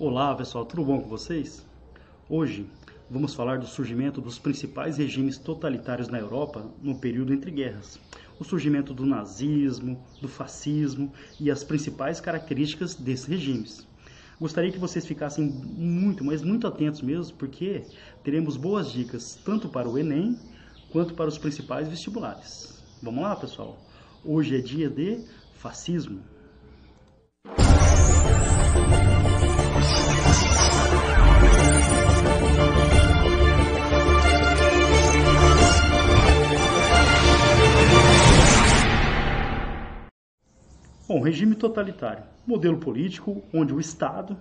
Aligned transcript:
Olá 0.00 0.32
pessoal, 0.32 0.64
tudo 0.64 0.84
bom 0.84 1.00
com 1.00 1.08
vocês? 1.08 1.66
Hoje 2.30 2.70
vamos 3.10 3.34
falar 3.34 3.58
do 3.58 3.66
surgimento 3.66 4.20
dos 4.20 4.38
principais 4.38 4.96
regimes 4.96 5.38
totalitários 5.38 6.06
na 6.06 6.20
Europa 6.20 6.70
no 6.80 7.00
período 7.00 7.34
entre 7.34 7.50
guerras. 7.50 7.98
O 8.38 8.44
surgimento 8.44 8.94
do 8.94 9.04
nazismo, 9.04 10.00
do 10.22 10.28
fascismo 10.28 11.12
e 11.40 11.50
as 11.50 11.64
principais 11.64 12.20
características 12.20 12.94
desses 12.94 13.26
regimes. 13.26 13.88
Gostaria 14.40 14.70
que 14.70 14.78
vocês 14.78 15.04
ficassem 15.04 15.44
muito, 15.44 16.22
mas 16.22 16.44
muito 16.44 16.68
atentos 16.68 17.02
mesmo, 17.02 17.36
porque 17.36 17.82
teremos 18.22 18.56
boas 18.56 18.92
dicas 18.92 19.34
tanto 19.44 19.68
para 19.68 19.88
o 19.88 19.98
Enem 19.98 20.38
quanto 20.92 21.12
para 21.14 21.26
os 21.26 21.38
principais 21.38 21.88
vestibulares. 21.88 22.84
Vamos 23.02 23.24
lá, 23.24 23.34
pessoal? 23.34 23.76
Hoje 24.24 24.54
é 24.54 24.60
dia 24.60 24.88
de 24.88 25.24
fascismo. 25.54 26.22
Bom, 41.08 41.22
regime 41.22 41.54
totalitário, 41.54 42.22
modelo 42.46 42.76
político 42.76 43.42
onde 43.50 43.72
o 43.72 43.80
Estado 43.80 44.36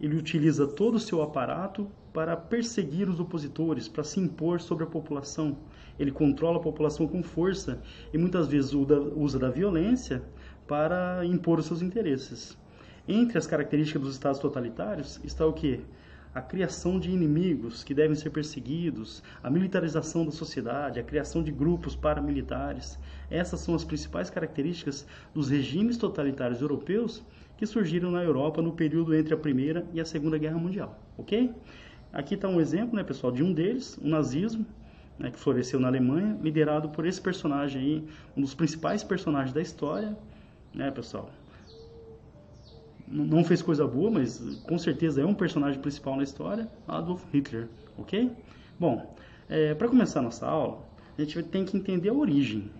ele 0.00 0.16
utiliza 0.16 0.66
todo 0.66 0.96
o 0.96 0.98
seu 0.98 1.22
aparato 1.22 1.88
para 2.12 2.36
perseguir 2.36 3.08
os 3.08 3.20
opositores, 3.20 3.86
para 3.86 4.02
se 4.02 4.18
impor 4.18 4.60
sobre 4.60 4.82
a 4.82 4.88
população. 4.88 5.56
Ele 5.96 6.10
controla 6.10 6.56
a 6.56 6.62
população 6.62 7.06
com 7.06 7.22
força 7.22 7.80
e 8.12 8.18
muitas 8.18 8.48
vezes 8.48 8.72
usa 8.72 9.38
da 9.38 9.50
violência 9.50 10.20
para 10.66 11.24
impor 11.24 11.60
os 11.60 11.66
seus 11.66 11.80
interesses. 11.80 12.58
Entre 13.06 13.38
as 13.38 13.46
características 13.46 14.02
dos 14.02 14.14
estados 14.14 14.40
totalitários 14.40 15.20
está 15.22 15.46
o 15.46 15.52
que? 15.52 15.80
A 16.34 16.40
criação 16.40 16.98
de 16.98 17.10
inimigos 17.10 17.82
que 17.82 17.92
devem 17.92 18.14
ser 18.14 18.30
perseguidos, 18.30 19.22
a 19.42 19.50
militarização 19.50 20.24
da 20.24 20.30
sociedade, 20.30 21.00
a 21.00 21.02
criação 21.02 21.42
de 21.42 21.50
grupos 21.50 21.96
paramilitares. 21.96 22.98
Essas 23.30 23.60
são 23.60 23.74
as 23.74 23.84
principais 23.84 24.30
características 24.30 25.06
dos 25.34 25.50
regimes 25.50 25.96
totalitários 25.96 26.60
europeus 26.60 27.22
que 27.56 27.66
surgiram 27.66 28.10
na 28.10 28.22
Europa 28.22 28.62
no 28.62 28.72
período 28.72 29.14
entre 29.14 29.34
a 29.34 29.36
Primeira 29.36 29.84
e 29.92 30.00
a 30.00 30.04
Segunda 30.04 30.38
Guerra 30.38 30.58
Mundial, 30.58 30.98
ok? 31.18 31.52
Aqui 32.12 32.34
está 32.34 32.48
um 32.48 32.60
exemplo, 32.60 32.96
né, 32.96 33.04
pessoal, 33.04 33.32
de 33.32 33.42
um 33.42 33.52
deles, 33.52 33.98
o 33.98 34.08
nazismo, 34.08 34.64
né, 35.18 35.30
que 35.30 35.38
floresceu 35.38 35.78
na 35.78 35.88
Alemanha, 35.88 36.38
liderado 36.42 36.88
por 36.88 37.06
esse 37.06 37.20
personagem 37.20 37.82
aí, 37.82 38.08
um 38.36 38.40
dos 38.40 38.54
principais 38.54 39.04
personagens 39.04 39.52
da 39.52 39.60
história, 39.60 40.16
né, 40.72 40.90
pessoal? 40.90 41.30
Não 43.10 43.42
fez 43.42 43.60
coisa 43.60 43.86
boa, 43.86 44.10
mas 44.10 44.38
com 44.62 44.78
certeza 44.78 45.20
é 45.20 45.26
um 45.26 45.34
personagem 45.34 45.80
principal 45.80 46.16
na 46.16 46.22
história, 46.22 46.70
Adolf 46.86 47.24
Hitler, 47.32 47.68
ok? 47.98 48.30
Bom, 48.78 49.14
é, 49.48 49.74
para 49.74 49.88
começar 49.88 50.22
nossa 50.22 50.46
aula, 50.46 50.86
a 51.18 51.20
gente 51.22 51.42
tem 51.44 51.64
que 51.64 51.76
entender 51.76 52.08
a 52.08 52.14
origem, 52.14 52.70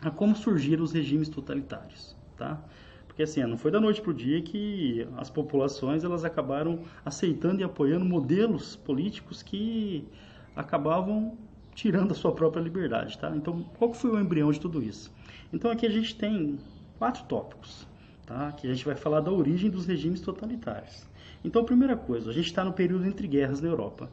a 0.00 0.10
como 0.10 0.34
surgiram 0.34 0.82
os 0.82 0.92
regimes 0.92 1.28
totalitários, 1.28 2.16
tá? 2.36 2.64
Porque 3.06 3.22
assim, 3.22 3.42
não 3.44 3.58
foi 3.58 3.70
da 3.70 3.78
noite 3.78 4.00
para 4.00 4.10
o 4.10 4.14
dia 4.14 4.40
que 4.40 5.06
as 5.18 5.28
populações 5.28 6.02
elas 6.02 6.24
acabaram 6.24 6.80
aceitando 7.04 7.60
e 7.60 7.64
apoiando 7.64 8.06
modelos 8.06 8.74
políticos 8.74 9.42
que 9.42 10.08
acabavam 10.56 11.36
tirando 11.74 12.12
a 12.12 12.14
sua 12.14 12.32
própria 12.32 12.62
liberdade, 12.62 13.18
tá? 13.18 13.30
Então, 13.36 13.62
qual 13.78 13.92
foi 13.92 14.10
o 14.10 14.18
embrião 14.18 14.50
de 14.50 14.58
tudo 14.58 14.82
isso? 14.82 15.12
Então 15.52 15.70
aqui 15.70 15.86
a 15.86 15.90
gente 15.90 16.14
tem 16.14 16.58
quatro 16.98 17.24
tópicos 17.24 17.86
tá? 18.26 18.52
que 18.52 18.66
a 18.66 18.72
gente 18.72 18.84
vai 18.84 18.94
falar 18.94 19.20
da 19.20 19.30
origem 19.30 19.70
dos 19.70 19.86
regimes 19.86 20.20
totalitários. 20.20 21.06
Então, 21.44 21.64
primeira 21.64 21.96
coisa, 21.96 22.30
a 22.30 22.32
gente 22.32 22.46
está 22.46 22.64
no 22.64 22.72
período 22.72 23.06
entre 23.06 23.26
guerras 23.26 23.60
na 23.60 23.68
Europa. 23.68 24.08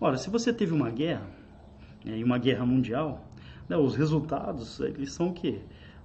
Ora, 0.00 0.16
se 0.16 0.30
você 0.30 0.52
teve 0.52 0.72
uma 0.72 0.90
guerra, 0.90 1.26
né, 2.04 2.18
e 2.18 2.24
uma 2.24 2.38
guerra 2.38 2.64
mundial, 2.64 3.24
né, 3.68 3.76
os 3.76 3.96
resultados 3.96 4.78
eles 4.80 5.12
são 5.12 5.28
o 5.28 5.32
quê? 5.32 5.58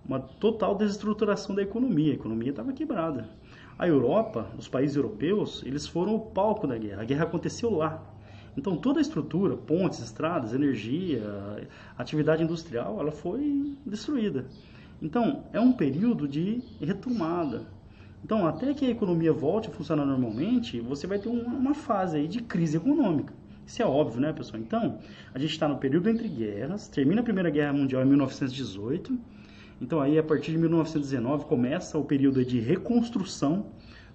Uma 0.05 0.19
total 0.19 0.75
desestruturação 0.75 1.55
da 1.55 1.61
economia. 1.61 2.11
A 2.11 2.15
economia 2.15 2.49
estava 2.49 2.73
quebrada. 2.73 3.29
A 3.77 3.87
Europa, 3.87 4.51
os 4.57 4.67
países 4.67 4.95
europeus, 4.95 5.63
eles 5.65 5.87
foram 5.87 6.15
o 6.15 6.19
palco 6.19 6.67
da 6.67 6.77
guerra. 6.77 7.01
A 7.03 7.05
guerra 7.05 7.23
aconteceu 7.23 7.69
lá. 7.71 8.03
Então 8.57 8.75
toda 8.77 8.99
a 8.99 9.01
estrutura, 9.01 9.55
pontes, 9.55 9.99
estradas, 9.99 10.53
energia, 10.53 11.21
atividade 11.97 12.43
industrial, 12.43 12.99
ela 12.99 13.11
foi 13.11 13.75
destruída. 13.85 14.45
Então, 15.03 15.43
é 15.51 15.59
um 15.59 15.73
período 15.73 16.25
de 16.29 16.63
retomada. 16.79 17.67
Então, 18.23 18.47
até 18.47 18.73
que 18.73 18.85
a 18.85 18.89
economia 18.89 19.33
volte 19.33 19.67
a 19.67 19.71
funcionar 19.71 20.05
normalmente, 20.05 20.79
você 20.79 21.05
vai 21.05 21.19
ter 21.19 21.27
uma 21.27 21.73
fase 21.73 22.15
aí 22.15 22.25
de 22.25 22.41
crise 22.41 22.77
econômica. 22.77 23.33
Isso 23.67 23.81
é 23.81 23.85
óbvio, 23.85 24.21
né, 24.21 24.31
pessoal? 24.31 24.61
Então, 24.61 24.99
a 25.33 25.37
gente 25.37 25.51
está 25.51 25.67
no 25.67 25.77
período 25.77 26.09
entre 26.09 26.29
guerras, 26.29 26.87
termina 26.87 27.19
a 27.19 27.23
Primeira 27.23 27.49
Guerra 27.49 27.73
Mundial 27.73 28.01
em 28.01 28.05
1918. 28.05 29.19
Então, 29.81 29.99
aí, 29.99 30.17
a 30.17 30.23
partir 30.23 30.51
de 30.51 30.57
1919, 30.57 31.45
começa 31.45 31.97
o 31.97 32.05
período 32.05 32.45
de 32.45 32.61
reconstrução 32.61 33.65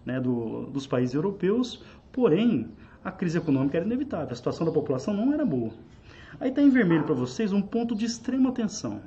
né, 0.07 0.19
do, 0.19 0.71
dos 0.71 0.87
países 0.87 1.15
europeus. 1.15 1.85
Porém, 2.11 2.71
a 3.05 3.13
crise 3.13 3.37
econômica 3.37 3.77
era 3.77 3.85
inevitável, 3.85 4.33
a 4.33 4.35
situação 4.35 4.65
da 4.65 4.73
população 4.73 5.13
não 5.13 5.35
era 5.35 5.45
boa. 5.45 5.73
Aí 6.41 6.49
está 6.49 6.63
em 6.63 6.71
vermelho 6.71 7.05
para 7.05 7.15
vocês 7.15 7.53
um 7.53 7.61
ponto 7.61 7.95
de 7.95 8.07
extrema 8.07 8.49
atenção. 8.49 9.03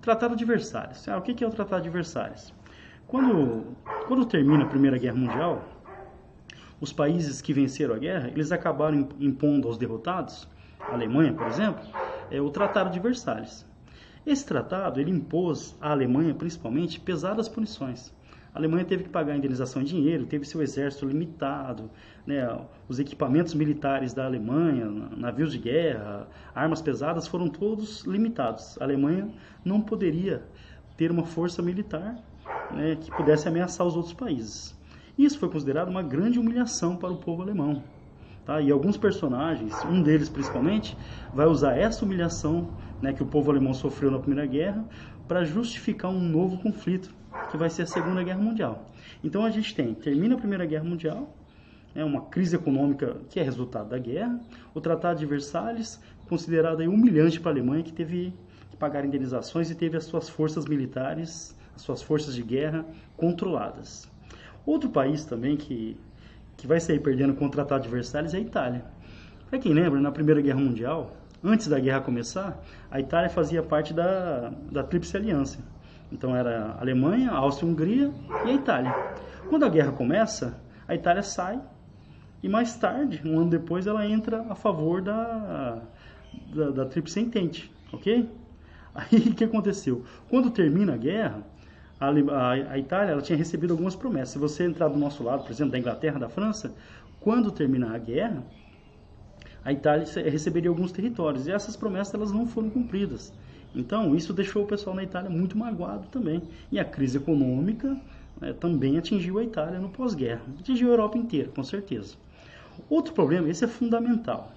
Tratado 0.00 0.34
de 0.34 0.44
Versalhes. 0.46 1.06
Ah, 1.08 1.18
o 1.18 1.22
que 1.22 1.44
é 1.44 1.46
o 1.46 1.50
Tratado 1.50 1.82
de 1.82 1.90
Versalhes? 1.90 2.54
Quando, 3.06 3.76
quando 4.06 4.24
termina 4.24 4.64
a 4.64 4.66
Primeira 4.66 4.96
Guerra 4.96 5.16
Mundial, 5.16 5.62
os 6.80 6.90
países 6.92 7.42
que 7.42 7.52
venceram 7.52 7.94
a 7.94 7.98
guerra, 7.98 8.28
eles 8.28 8.50
acabaram 8.50 9.08
impondo 9.18 9.68
aos 9.68 9.76
derrotados, 9.76 10.48
a 10.80 10.94
Alemanha, 10.94 11.34
por 11.34 11.46
exemplo, 11.46 11.82
é 12.30 12.40
o 12.40 12.48
Tratado 12.50 12.90
de 12.90 12.98
Versalhes. 12.98 13.66
Esse 14.24 14.46
tratado 14.46 15.00
ele 15.00 15.10
impôs 15.10 15.76
à 15.80 15.90
Alemanha, 15.90 16.34
principalmente, 16.34 17.00
pesadas 17.00 17.48
punições. 17.48 18.14
A 18.52 18.58
Alemanha 18.58 18.84
teve 18.84 19.04
que 19.04 19.08
pagar 19.08 19.36
indenização 19.36 19.80
em 19.80 19.84
dinheiro, 19.84 20.26
teve 20.26 20.44
seu 20.44 20.60
exército 20.60 21.06
limitado, 21.06 21.88
né? 22.26 22.46
os 22.88 22.98
equipamentos 22.98 23.54
militares 23.54 24.12
da 24.12 24.24
Alemanha, 24.24 24.86
navios 25.16 25.52
de 25.52 25.58
guerra, 25.58 26.26
armas 26.52 26.82
pesadas 26.82 27.28
foram 27.28 27.48
todos 27.48 28.04
limitados. 28.04 28.76
A 28.80 28.84
Alemanha 28.84 29.28
não 29.64 29.80
poderia 29.80 30.42
ter 30.96 31.12
uma 31.12 31.24
força 31.24 31.62
militar 31.62 32.16
né, 32.72 32.96
que 33.00 33.10
pudesse 33.12 33.46
ameaçar 33.46 33.86
os 33.86 33.94
outros 33.94 34.14
países. 34.14 34.76
Isso 35.16 35.38
foi 35.38 35.48
considerado 35.48 35.88
uma 35.88 36.02
grande 36.02 36.38
humilhação 36.38 36.96
para 36.96 37.10
o 37.10 37.18
povo 37.18 37.42
alemão. 37.42 37.84
Tá? 38.44 38.60
E 38.60 38.70
alguns 38.70 38.96
personagens, 38.96 39.72
um 39.84 40.02
deles 40.02 40.28
principalmente, 40.28 40.96
vai 41.32 41.46
usar 41.46 41.76
essa 41.76 42.04
humilhação 42.04 42.70
né, 43.00 43.12
que 43.12 43.22
o 43.22 43.26
povo 43.26 43.50
alemão 43.50 43.72
sofreu 43.72 44.10
na 44.10 44.18
Primeira 44.18 44.46
Guerra 44.46 44.84
para 45.28 45.44
justificar 45.44 46.10
um 46.10 46.20
novo 46.20 46.58
conflito 46.58 47.14
que 47.50 47.56
vai 47.56 47.70
ser 47.70 47.82
a 47.82 47.86
Segunda 47.86 48.22
Guerra 48.22 48.40
Mundial. 48.40 48.86
Então 49.22 49.44
a 49.44 49.50
gente 49.50 49.74
tem, 49.74 49.94
termina 49.94 50.34
a 50.34 50.38
Primeira 50.38 50.64
Guerra 50.66 50.84
Mundial, 50.84 51.34
é 51.94 52.04
uma 52.04 52.22
crise 52.22 52.54
econômica 52.54 53.16
que 53.28 53.40
é 53.40 53.42
resultado 53.42 53.88
da 53.88 53.98
guerra, 53.98 54.40
o 54.74 54.80
Tratado 54.80 55.18
de 55.18 55.26
Versalhes, 55.26 56.00
considerado 56.28 56.80
aí 56.80 56.88
humilhante 56.88 57.40
para 57.40 57.50
a 57.50 57.54
Alemanha, 57.54 57.82
que 57.82 57.92
teve 57.92 58.32
que 58.70 58.76
pagar 58.76 59.04
indenizações 59.04 59.70
e 59.70 59.74
teve 59.74 59.96
as 59.96 60.04
suas 60.04 60.28
forças 60.28 60.66
militares, 60.66 61.56
as 61.74 61.82
suas 61.82 62.00
forças 62.00 62.34
de 62.34 62.42
guerra 62.42 62.84
controladas. 63.16 64.08
Outro 64.64 64.90
país 64.90 65.24
também 65.24 65.56
que, 65.56 65.96
que 66.56 66.66
vai 66.66 66.78
sair 66.78 67.00
perdendo 67.00 67.34
com 67.34 67.46
o 67.46 67.50
Tratado 67.50 67.82
de 67.82 67.88
Versalhes 67.88 68.34
é 68.34 68.36
a 68.36 68.40
Itália. 68.40 68.84
Para 69.48 69.58
quem 69.58 69.72
lembra, 69.72 70.00
na 70.00 70.12
Primeira 70.12 70.40
Guerra 70.40 70.60
Mundial, 70.60 71.16
antes 71.42 71.66
da 71.66 71.80
guerra 71.80 72.02
começar, 72.02 72.62
a 72.88 73.00
Itália 73.00 73.28
fazia 73.28 73.62
parte 73.64 73.92
da, 73.92 74.52
da 74.70 74.84
Tríplice 74.84 75.16
Aliança 75.16 75.58
então 76.12 76.34
era 76.34 76.72
a 76.72 76.80
Alemanha, 76.80 77.30
a 77.30 77.36
Áustria, 77.36 77.68
a 77.68 77.72
Hungria 77.72 78.12
e 78.44 78.50
a 78.50 78.54
Itália. 78.54 78.94
Quando 79.48 79.64
a 79.64 79.68
guerra 79.68 79.92
começa, 79.92 80.60
a 80.86 80.94
Itália 80.94 81.22
sai 81.22 81.60
e 82.42 82.48
mais 82.48 82.74
tarde, 82.76 83.20
um 83.24 83.38
ano 83.38 83.50
depois, 83.50 83.86
ela 83.86 84.06
entra 84.06 84.46
a 84.48 84.54
favor 84.54 85.02
da, 85.02 85.82
da, 86.54 86.70
da 86.70 86.84
Tríplice 86.86 87.20
Entente, 87.20 87.70
ok? 87.92 88.28
Aí 88.94 89.18
o 89.28 89.34
que 89.34 89.44
aconteceu? 89.44 90.04
Quando 90.28 90.50
termina 90.50 90.94
a 90.94 90.96
guerra, 90.96 91.42
a, 91.98 92.08
a, 92.08 92.50
a, 92.72 92.78
Itália 92.78 93.12
ela 93.12 93.20
tinha 93.20 93.36
recebido 93.36 93.72
algumas 93.72 93.94
promessas. 93.94 94.30
Se 94.30 94.38
você 94.38 94.64
entrar 94.64 94.88
do 94.88 94.98
nosso 94.98 95.22
lado, 95.22 95.42
por 95.42 95.50
exemplo, 95.50 95.72
da 95.72 95.78
Inglaterra, 95.78 96.18
da 96.18 96.28
França, 96.28 96.74
quando 97.20 97.50
terminar 97.50 97.94
a 97.94 97.98
guerra, 97.98 98.42
a 99.62 99.72
Itália 99.72 100.06
receberia 100.30 100.70
alguns 100.70 100.90
territórios. 100.90 101.46
E 101.46 101.52
essas 101.52 101.76
promessas 101.76 102.14
elas 102.14 102.32
não 102.32 102.46
foram 102.46 102.70
cumpridas. 102.70 103.32
Então, 103.74 104.14
isso 104.16 104.32
deixou 104.32 104.64
o 104.64 104.66
pessoal 104.66 104.94
na 104.96 105.02
Itália 105.02 105.30
muito 105.30 105.56
magoado 105.56 106.08
também. 106.08 106.42
E 106.70 106.78
a 106.78 106.84
crise 106.84 107.18
econômica 107.18 107.96
né, 108.40 108.52
também 108.52 108.98
atingiu 108.98 109.38
a 109.38 109.44
Itália 109.44 109.78
no 109.78 109.88
pós-guerra. 109.88 110.42
Atingiu 110.58 110.88
a 110.88 110.92
Europa 110.92 111.18
inteira, 111.18 111.50
com 111.54 111.62
certeza. 111.62 112.16
Outro 112.88 113.12
problema, 113.12 113.48
esse 113.48 113.64
é 113.64 113.68
fundamental. 113.68 114.52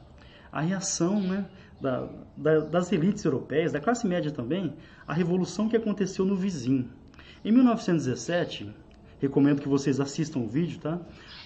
A 0.51 0.61
reação 0.61 1.19
né, 1.19 1.45
da, 1.79 2.07
da, 2.35 2.59
das 2.59 2.91
elites 2.91 3.23
europeias, 3.25 3.71
da 3.71 3.79
classe 3.79 4.07
média 4.07 4.31
também, 4.31 4.73
à 5.07 5.13
revolução 5.13 5.67
que 5.67 5.75
aconteceu 5.75 6.25
no 6.25 6.35
vizinho. 6.35 6.89
Em 7.43 7.51
1917, 7.51 8.73
recomendo 9.19 9.61
que 9.61 9.67
vocês 9.67 9.99
assistam 9.99 10.39
o 10.39 10.47
vídeo, 10.47 10.79
tá? 10.79 10.99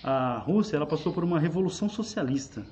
A 0.04 0.38
Rússia, 0.38 0.76
ela 0.76 0.86
passou 0.86 1.12
por 1.12 1.24
uma 1.24 1.40
revolução 1.40 1.90
socialista, 1.90 2.64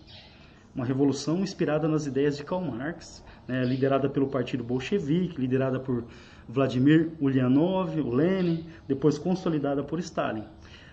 uma 0.75 0.86
revolução 0.86 1.39
inspirada 1.39 1.88
nas 1.88 2.06
ideias 2.06 2.36
de 2.36 2.44
Karl 2.44 2.62
Marx, 2.62 3.24
né, 3.48 3.63
liderada 3.63 4.10
pelo 4.10 4.27
Partido 4.27 4.62
Bolchevique, 4.62 5.39
liderada 5.39 5.80
por 5.80 6.04
Vladimir 6.50 7.13
Ulyanov, 7.22 7.98
o 7.98 8.13
Lenin, 8.13 8.66
depois 8.86 9.18
consolidada 9.18 9.81
por 9.81 10.00
Stalin. 10.00 10.44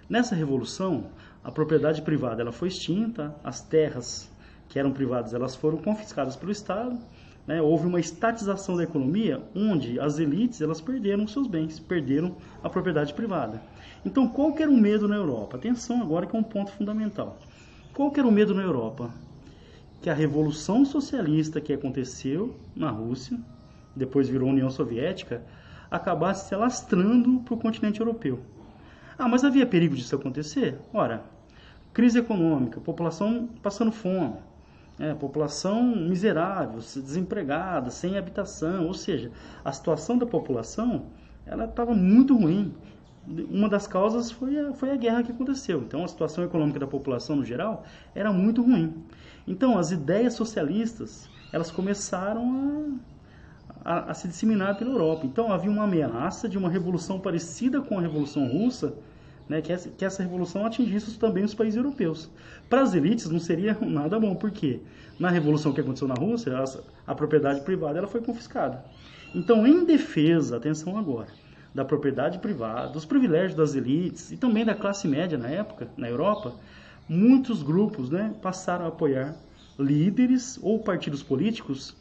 Nessa 0.08 0.36
revolução, 0.36 1.06
a 1.42 1.50
propriedade 1.50 2.00
privada 2.02 2.42
ela 2.42 2.52
foi 2.52 2.68
extinta, 2.68 3.34
as 3.42 3.60
terras 3.60 4.30
que 4.68 4.78
eram 4.78 4.92
privadas 4.92 5.34
elas 5.34 5.56
foram 5.56 5.78
confiscadas 5.78 6.36
pelo 6.36 6.52
Estado, 6.52 6.96
né, 7.44 7.60
houve 7.60 7.88
uma 7.88 7.98
estatização 7.98 8.76
da 8.76 8.84
economia, 8.84 9.42
onde 9.52 9.98
as 9.98 10.20
elites 10.20 10.60
elas 10.60 10.80
perderam 10.80 11.26
seus 11.26 11.48
bens, 11.48 11.80
perderam 11.80 12.36
a 12.62 12.70
propriedade 12.70 13.12
privada. 13.14 13.60
Então, 14.06 14.28
qual 14.28 14.52
que 14.52 14.62
era 14.62 14.70
o 14.70 14.76
medo 14.76 15.08
na 15.08 15.16
Europa? 15.16 15.56
Atenção 15.56 16.00
agora 16.00 16.24
que 16.24 16.36
é 16.36 16.38
um 16.38 16.44
ponto 16.44 16.70
fundamental. 16.70 17.36
Qual 17.92 18.12
que 18.12 18.20
era 18.20 18.28
o 18.28 18.32
medo 18.32 18.54
na 18.54 18.62
Europa? 18.62 19.10
Que 20.02 20.10
a 20.10 20.14
revolução 20.14 20.84
socialista 20.84 21.60
que 21.60 21.72
aconteceu 21.72 22.56
na 22.74 22.90
Rússia, 22.90 23.38
depois 23.94 24.28
virou 24.28 24.50
União 24.50 24.68
Soviética, 24.68 25.42
acabasse 25.90 26.48
se 26.48 26.54
alastrando 26.54 27.40
para 27.40 27.54
o 27.54 27.58
continente 27.58 28.00
europeu. 28.00 28.40
Ah, 29.16 29.28
mas 29.28 29.44
havia 29.44 29.64
perigo 29.64 29.94
disso 29.94 30.16
acontecer? 30.16 30.78
Ora, 30.92 31.22
crise 31.92 32.18
econômica, 32.18 32.80
população 32.80 33.48
passando 33.62 33.92
fome, 33.92 34.34
é, 34.98 35.14
população 35.14 35.84
miserável, 35.84 36.80
desempregada, 36.80 37.90
sem 37.90 38.18
habitação, 38.18 38.86
ou 38.86 38.94
seja, 38.94 39.30
a 39.64 39.70
situação 39.70 40.18
da 40.18 40.26
população 40.26 41.06
ela 41.46 41.64
estava 41.64 41.94
muito 41.94 42.36
ruim. 42.36 42.74
Uma 43.26 43.68
das 43.68 43.86
causas 43.86 44.30
foi 44.30 44.58
a, 44.58 44.72
foi 44.72 44.90
a 44.90 44.96
guerra 44.96 45.22
que 45.22 45.30
aconteceu. 45.30 45.80
Então, 45.80 46.04
a 46.04 46.08
situação 46.08 46.42
econômica 46.42 46.80
da 46.80 46.86
população 46.86 47.36
no 47.36 47.44
geral 47.44 47.84
era 48.14 48.32
muito 48.32 48.62
ruim. 48.62 49.04
Então, 49.46 49.78
as 49.78 49.90
ideias 49.90 50.34
socialistas 50.34 51.30
elas 51.52 51.70
começaram 51.70 52.98
a, 53.84 53.92
a, 53.92 54.10
a 54.10 54.14
se 54.14 54.26
disseminar 54.26 54.76
pela 54.76 54.90
Europa. 54.90 55.26
Então, 55.26 55.52
havia 55.52 55.70
uma 55.70 55.84
ameaça 55.84 56.48
de 56.48 56.56
uma 56.56 56.70
revolução 56.70 57.20
parecida 57.20 57.80
com 57.80 57.98
a 57.98 58.00
Revolução 58.00 58.46
Russa, 58.48 58.94
né, 59.48 59.60
que, 59.60 59.72
essa, 59.72 59.90
que 59.90 60.04
essa 60.04 60.22
revolução 60.22 60.64
atingisse 60.64 61.18
também 61.18 61.44
os 61.44 61.54
países 61.54 61.76
europeus. 61.76 62.30
Para 62.70 62.82
as 62.82 62.94
elites 62.94 63.28
não 63.28 63.38
seria 63.38 63.76
nada 63.82 64.18
bom, 64.18 64.34
porque 64.34 64.80
na 65.18 65.28
revolução 65.28 65.72
que 65.72 65.80
aconteceu 65.80 66.08
na 66.08 66.14
Rússia, 66.14 66.56
a, 66.58 67.12
a 67.12 67.14
propriedade 67.14 67.60
privada 67.60 67.98
ela 67.98 68.08
foi 68.08 68.22
confiscada. 68.22 68.84
Então, 69.34 69.66
em 69.66 69.84
defesa, 69.84 70.56
atenção 70.56 70.96
agora, 70.96 71.28
da 71.74 71.84
propriedade 71.84 72.38
privada, 72.38 72.88
dos 72.88 73.04
privilégios 73.04 73.54
das 73.54 73.74
elites 73.74 74.30
e 74.30 74.36
também 74.36 74.64
da 74.64 74.74
classe 74.74 75.08
média 75.08 75.38
na 75.38 75.48
época, 75.48 75.88
na 75.96 76.08
Europa, 76.08 76.54
muitos 77.08 77.62
grupos 77.62 78.10
né, 78.10 78.34
passaram 78.42 78.84
a 78.84 78.88
apoiar 78.88 79.36
líderes 79.78 80.58
ou 80.62 80.78
partidos 80.78 81.22
políticos 81.22 81.96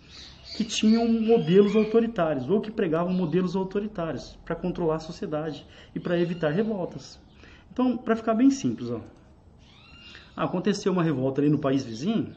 que 0.55 0.65
tinham 0.65 1.07
modelos 1.07 1.75
autoritários 1.75 2.49
ou 2.49 2.59
que 2.59 2.69
pregavam 2.69 3.13
modelos 3.13 3.55
autoritários 3.55 4.37
para 4.43 4.55
controlar 4.55 4.95
a 4.95 4.99
sociedade 4.99 5.65
e 5.95 5.99
para 5.99 6.19
evitar 6.19 6.49
revoltas. 6.49 7.19
Então, 7.71 7.95
para 7.97 8.17
ficar 8.17 8.33
bem 8.33 8.51
simples, 8.51 8.89
ó, 8.89 8.99
aconteceu 10.35 10.91
uma 10.91 11.03
revolta 11.03 11.39
ali 11.39 11.49
no 11.49 11.57
país 11.57 11.85
vizinho. 11.85 12.35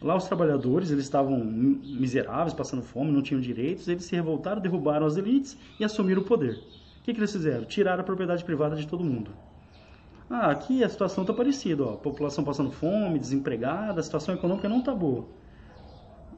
Lá 0.00 0.14
os 0.14 0.24
trabalhadores, 0.24 0.90
eles 0.90 1.04
estavam 1.04 1.38
miseráveis, 1.38 2.52
passando 2.52 2.82
fome, 2.82 3.10
não 3.10 3.22
tinham 3.22 3.40
direitos, 3.40 3.88
eles 3.88 4.04
se 4.04 4.14
revoltaram, 4.14 4.60
derrubaram 4.60 5.06
as 5.06 5.16
elites 5.16 5.56
e 5.80 5.84
assumiram 5.84 6.20
o 6.20 6.24
poder. 6.24 6.56
O 6.98 7.02
que, 7.02 7.14
que 7.14 7.18
eles 7.18 7.32
fizeram? 7.32 7.64
Tiraram 7.64 8.02
a 8.02 8.04
propriedade 8.04 8.44
privada 8.44 8.76
de 8.76 8.86
todo 8.86 9.02
mundo. 9.02 9.30
Ah, 10.28 10.50
aqui 10.50 10.82
a 10.84 10.88
situação 10.88 11.22
está 11.22 11.32
parecida, 11.32 11.84
ó, 11.84 11.92
população 11.96 12.44
passando 12.44 12.70
fome, 12.70 13.18
desempregada, 13.18 14.00
a 14.00 14.02
situação 14.02 14.34
econômica 14.34 14.68
não 14.68 14.80
está 14.80 14.94
boa. 14.94 15.24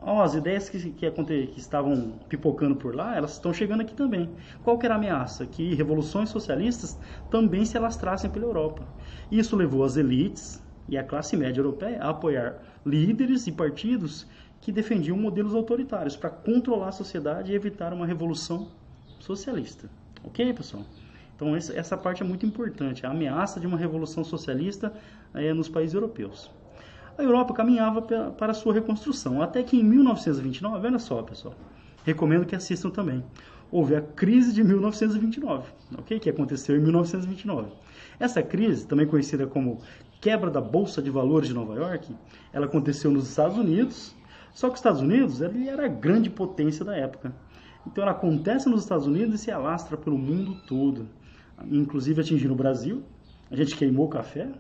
Ó, 0.01 0.23
as 0.23 0.35
ideias 0.35 0.69
que, 0.69 0.91
que, 0.91 1.11
que, 1.11 1.59
estavam 1.59 2.21
pipocando 2.29 2.77
por 2.77 2.95
lá, 2.95 3.17
elas 3.17 3.33
estão 3.33 3.53
chegando 3.53 3.81
aqui 3.81 3.95
também. 3.95 4.31
Qual 4.63 4.79
que 4.79 4.87
era 4.87 4.95
a 4.95 4.99
ameaça? 4.99 5.45
Que 5.47 5.75
revoluções 5.75 6.29
socialistas 6.29 6.99
também 7.31 7.65
se 7.65 7.77
alastrassem 7.77 8.31
pela 8.31 8.47
Europa. 8.47 8.87
Isso 9.31 9.57
levou 9.57 9.83
as 9.83 9.97
elites 9.97 10.63
e 10.89 10.97
a 10.97 11.05
classe 11.05 11.37
média 11.37 11.61
europeia 11.61 12.03
a 12.03 12.11
apoiar 12.11 12.63
líderes 12.85 13.47
e 13.47 13.53
partidos 13.53 14.27
que 14.61 14.73
defendiam 14.73 15.17
modelos 15.17 15.55
autoritários 15.55 16.17
para 16.17 16.31
controlar 16.31 16.89
a 16.89 16.93
sociedade 16.93 17.53
e 17.53 17.55
evitar 17.55 17.93
uma 17.93 18.07
revolução 18.07 18.69
socialista. 19.21 19.89
Ok, 20.25 20.53
pessoal? 20.53 20.85
Então 21.37 21.55
essa 21.55 21.97
parte 21.97 22.23
é 22.23 22.27
muito 22.27 22.45
importante, 22.45 23.07
a 23.07 23.11
ameaça 23.11 23.61
de 23.61 23.67
uma 23.67 23.77
revolução 23.77 24.25
socialista 24.25 24.93
é, 25.35 25.53
nos 25.53 25.69
países 25.69 25.95
europeus 25.95 26.51
a 27.19 27.23
Europa 27.23 27.53
caminhava 27.53 28.01
para 28.01 28.53
a 28.53 28.55
sua 28.55 28.73
reconstrução. 28.73 29.43
Até 29.43 29.63
que 29.63 29.77
em 29.77 29.83
1929, 29.83 30.87
olha 30.87 30.99
só, 31.01 31.21
pessoal, 31.23 31.55
recomendo 32.05 32.47
que 32.47 32.55
assistam 32.55 32.91
também. 32.91 33.25
Houve 33.71 33.97
a 33.97 34.01
crise 34.01 34.53
de 34.53 34.65
1929, 34.65 35.69
ok? 35.99 36.19
Que 36.21 36.31
aconteceu 36.31 36.77
em 36.77 36.81
1929. 36.81 37.69
Essa 38.19 38.43
crise, 38.43 38.87
também 38.87 39.07
conhecida 39.07 39.47
como 39.47 39.81
quebra 40.21 40.51
da 40.51 40.61
bolsa 40.61 41.01
de 41.01 41.11
valores 41.11 41.49
de 41.49 41.55
Nova 41.55 41.75
York, 41.75 42.15
ela 42.53 42.67
aconteceu 42.67 43.11
nos 43.11 43.29
Estados 43.29 43.57
Unidos. 43.57 44.15
Só 44.53 44.69
que 44.69 44.75
os 44.75 44.81
Estados 44.81 45.01
Unidos 45.01 45.41
ele 45.41 45.69
era 45.69 45.85
a 45.85 45.89
grande 45.89 46.29
potência 46.29 46.85
da 46.85 46.97
época. 46.97 47.35
Então 47.87 48.03
ela 48.03 48.13
acontece 48.13 48.69
nos 48.69 48.83
Estados 48.83 49.07
Unidos 49.07 49.35
e 49.35 49.45
se 49.45 49.51
alastra 49.51 49.97
pelo 49.97 50.19
mundo 50.19 50.57
todo, 50.67 51.09
inclusive 51.71 52.21
atingindo 52.21 52.53
o 52.53 52.57
Brasil. 52.57 53.03
A 53.51 53.57
gente 53.57 53.77
queimou 53.77 54.07
o 54.07 54.11
café, 54.11 54.51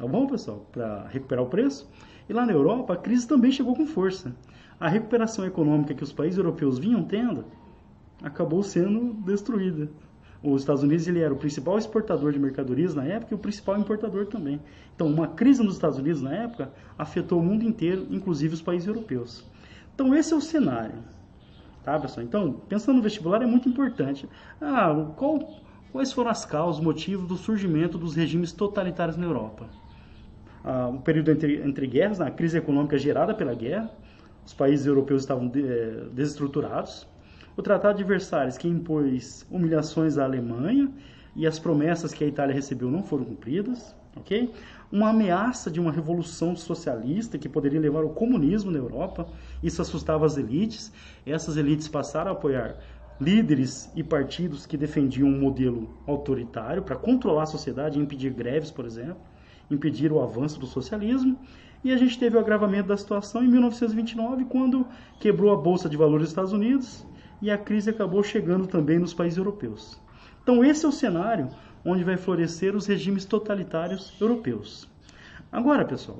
Tá 0.00 0.06
bom, 0.06 0.26
pessoal? 0.26 0.66
Para 0.72 1.06
recuperar 1.08 1.44
o 1.44 1.48
preço. 1.50 1.86
E 2.26 2.32
lá 2.32 2.46
na 2.46 2.52
Europa, 2.52 2.94
a 2.94 2.96
crise 2.96 3.28
também 3.28 3.52
chegou 3.52 3.76
com 3.76 3.84
força. 3.84 4.34
A 4.80 4.88
recuperação 4.88 5.44
econômica 5.44 5.92
que 5.92 6.02
os 6.02 6.10
países 6.10 6.38
europeus 6.38 6.78
vinham 6.78 7.04
tendo 7.04 7.44
acabou 8.22 8.62
sendo 8.62 9.12
destruída. 9.22 9.90
Os 10.42 10.62
Estados 10.62 10.82
Unidos 10.82 11.06
ele 11.06 11.20
era 11.20 11.32
o 11.32 11.36
principal 11.36 11.76
exportador 11.76 12.32
de 12.32 12.38
mercadorias 12.38 12.94
na 12.94 13.04
época 13.04 13.34
e 13.34 13.34
o 13.34 13.38
principal 13.38 13.78
importador 13.78 14.26
também. 14.26 14.60
Então, 14.94 15.06
uma 15.06 15.28
crise 15.28 15.62
nos 15.62 15.74
Estados 15.74 15.98
Unidos 15.98 16.22
na 16.22 16.34
época 16.34 16.72
afetou 16.98 17.40
o 17.40 17.42
mundo 17.42 17.62
inteiro, 17.62 18.06
inclusive 18.10 18.54
os 18.54 18.62
países 18.62 18.88
europeus. 18.88 19.44
Então, 19.94 20.14
esse 20.14 20.32
é 20.32 20.36
o 20.36 20.40
cenário. 20.40 20.98
Tá, 21.84 21.98
pessoal? 21.98 22.24
Então, 22.24 22.52
pensando 22.68 22.96
no 22.96 23.02
vestibular 23.02 23.42
é 23.42 23.46
muito 23.46 23.68
importante. 23.68 24.28
Ah, 24.60 25.12
qual, 25.16 25.40
quais 25.92 26.12
foram 26.12 26.30
as 26.30 26.44
causas, 26.44 26.82
motivos 26.82 27.26
do 27.26 27.36
surgimento 27.36 27.98
dos 27.98 28.14
regimes 28.14 28.52
totalitários 28.52 29.16
na 29.16 29.26
Europa? 29.26 29.66
ah, 30.64 30.88
um 30.88 30.98
período 30.98 31.30
entre, 31.30 31.62
entre 31.62 31.86
guerras, 31.86 32.20
a 32.20 32.30
crise 32.30 32.58
econômica 32.58 32.98
gerada 32.98 33.34
pela 33.34 33.54
guerra, 33.54 33.90
os 34.44 34.52
países 34.52 34.86
europeus 34.86 35.22
estavam 35.22 35.48
de, 35.48 35.66
é, 35.66 36.04
desestruturados, 36.12 37.06
o 37.56 37.62
Tratado 37.62 37.98
de 37.98 38.04
Versalhes, 38.04 38.56
que 38.56 38.68
impôs 38.68 39.46
humilhações 39.50 40.18
à 40.18 40.24
Alemanha 40.24 40.90
e 41.34 41.46
as 41.46 41.58
promessas 41.58 42.12
que 42.12 42.24
a 42.24 42.26
Itália 42.26 42.54
recebeu 42.54 42.90
não 42.90 43.02
foram 43.02 43.24
cumpridas, 43.24 43.94
ok? 44.16 44.52
Uma 44.90 45.10
ameaça 45.10 45.70
de 45.70 45.80
uma 45.80 45.92
revolução 45.92 46.56
socialista 46.56 47.38
que 47.38 47.48
poderia 47.48 47.80
levar 47.80 48.02
ao 48.02 48.10
comunismo 48.10 48.70
na 48.70 48.78
Europa, 48.78 49.28
isso 49.62 49.80
assustava 49.80 50.26
as 50.26 50.36
elites, 50.36 50.92
essas 51.24 51.56
elites 51.56 51.86
passaram 51.86 52.30
a 52.30 52.34
apoiar 52.34 52.76
líderes 53.20 53.90
e 53.94 54.02
partidos 54.02 54.66
que 54.66 54.76
defendiam 54.76 55.28
um 55.28 55.38
modelo 55.38 55.90
autoritário 56.06 56.82
para 56.82 56.96
controlar 56.96 57.42
a 57.42 57.46
sociedade 57.46 57.98
impedir 57.98 58.32
greves, 58.32 58.70
por 58.70 58.84
exemplo 58.84 59.30
impedir 59.70 60.12
o 60.12 60.20
avanço 60.20 60.58
do 60.58 60.66
socialismo. 60.66 61.38
E 61.82 61.92
a 61.92 61.96
gente 61.96 62.18
teve 62.18 62.36
o 62.36 62.40
agravamento 62.40 62.88
da 62.88 62.96
situação 62.96 63.42
em 63.42 63.48
1929, 63.48 64.44
quando 64.46 64.86
quebrou 65.18 65.52
a 65.52 65.56
Bolsa 65.56 65.88
de 65.88 65.96
Valores 65.96 66.24
dos 66.24 66.30
Estados 66.30 66.52
Unidos 66.52 67.06
e 67.40 67.50
a 67.50 67.58
crise 67.58 67.90
acabou 67.90 68.22
chegando 68.22 68.66
também 68.66 68.98
nos 68.98 69.14
países 69.14 69.38
europeus. 69.38 69.98
Então, 70.42 70.64
esse 70.64 70.84
é 70.84 70.88
o 70.88 70.92
cenário 70.92 71.48
onde 71.84 72.04
vai 72.04 72.16
florescer 72.16 72.76
os 72.76 72.86
regimes 72.86 73.24
totalitários 73.24 74.12
europeus. 74.20 74.88
Agora, 75.50 75.84
pessoal, 75.84 76.18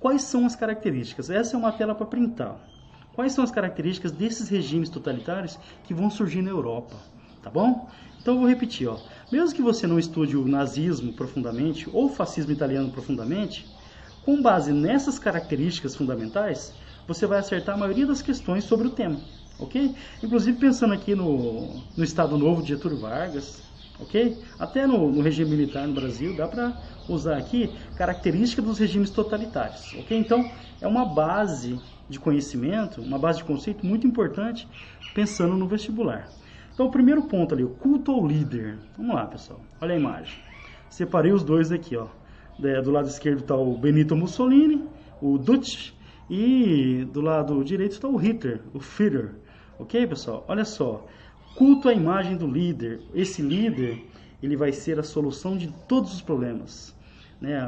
quais 0.00 0.22
são 0.22 0.44
as 0.44 0.56
características? 0.56 1.30
Essa 1.30 1.56
é 1.56 1.58
uma 1.58 1.72
tela 1.72 1.94
para 1.94 2.06
printar. 2.06 2.56
Quais 3.14 3.32
são 3.32 3.44
as 3.44 3.50
características 3.50 4.10
desses 4.10 4.48
regimes 4.48 4.88
totalitários 4.88 5.58
que 5.84 5.94
vão 5.94 6.10
surgir 6.10 6.42
na 6.42 6.50
Europa? 6.50 6.96
Tá 7.42 7.48
bom? 7.48 7.88
Então 8.20 8.34
eu 8.34 8.40
vou 8.40 8.48
repetir, 8.48 8.88
ó. 8.88 8.98
Mesmo 9.30 9.54
que 9.54 9.62
você 9.62 9.86
não 9.86 9.98
estude 9.98 10.36
o 10.36 10.48
nazismo 10.48 11.12
profundamente 11.12 11.88
ou 11.92 12.06
o 12.06 12.08
fascismo 12.08 12.52
italiano 12.52 12.90
profundamente, 12.90 13.68
com 14.24 14.40
base 14.40 14.72
nessas 14.72 15.18
características 15.18 15.94
fundamentais, 15.94 16.74
você 17.06 17.26
vai 17.26 17.38
acertar 17.38 17.74
a 17.74 17.78
maioria 17.78 18.06
das 18.06 18.22
questões 18.22 18.64
sobre 18.64 18.88
o 18.88 18.90
tema, 18.90 19.20
ok? 19.64 19.94
Inclusive 20.22 20.58
pensando 20.58 20.94
aqui 20.94 21.14
no, 21.14 21.82
no 21.96 22.04
Estado 22.04 22.38
Novo 22.38 22.62
de 22.62 22.68
Getúlio 22.68 22.98
Vargas, 22.98 23.62
ok? 23.98 24.38
Até 24.58 24.86
no, 24.86 25.10
no 25.10 25.20
regime 25.20 25.50
militar 25.50 25.86
no 25.86 25.94
Brasil, 25.94 26.36
dá 26.36 26.46
para 26.46 26.80
usar 27.08 27.36
aqui 27.36 27.70
características 27.96 28.64
dos 28.64 28.78
regimes 28.78 29.10
totalitários, 29.10 29.92
ok? 29.98 30.16
Então, 30.16 30.50
é 30.80 30.86
uma 30.86 31.04
base 31.04 31.78
de 32.08 32.18
conhecimento, 32.18 33.00
uma 33.00 33.18
base 33.18 33.38
de 33.38 33.44
conceito 33.44 33.84
muito 33.84 34.06
importante 34.06 34.68
pensando 35.14 35.54
no 35.56 35.66
vestibular. 35.66 36.28
Então, 36.72 36.86
o 36.86 36.90
primeiro 36.90 37.22
ponto 37.22 37.54
ali, 37.54 37.62
o 37.62 37.70
culto 37.70 38.10
ao 38.10 38.26
líder. 38.26 38.78
Vamos 38.96 39.14
lá, 39.14 39.26
pessoal. 39.26 39.60
Olha 39.80 39.94
a 39.94 39.98
imagem. 39.98 40.38
Separei 40.90 41.32
os 41.32 41.44
dois 41.44 41.70
aqui, 41.70 41.96
ó. 41.96 42.08
Do 42.58 42.90
lado 42.90 43.08
esquerdo 43.08 43.40
está 43.40 43.56
o 43.56 43.76
Benito 43.76 44.16
Mussolini, 44.16 44.84
o 45.20 45.38
Dutch, 45.38 45.92
e 46.28 47.06
do 47.12 47.20
lado 47.20 47.62
direito 47.64 47.92
está 47.92 48.08
o 48.08 48.16
Hitler, 48.16 48.60
o 48.72 48.80
Führer. 48.80 49.34
Ok, 49.78 50.06
pessoal? 50.06 50.44
Olha 50.46 50.64
só. 50.64 51.06
Culto 51.56 51.88
à 51.88 51.92
imagem 51.92 52.36
do 52.36 52.46
líder. 52.46 53.00
Esse 53.12 53.42
líder, 53.42 54.04
ele 54.42 54.56
vai 54.56 54.72
ser 54.72 54.98
a 54.98 55.02
solução 55.02 55.56
de 55.56 55.68
todos 55.88 56.12
os 56.12 56.22
problemas. 56.22 56.94
Né? 57.40 57.58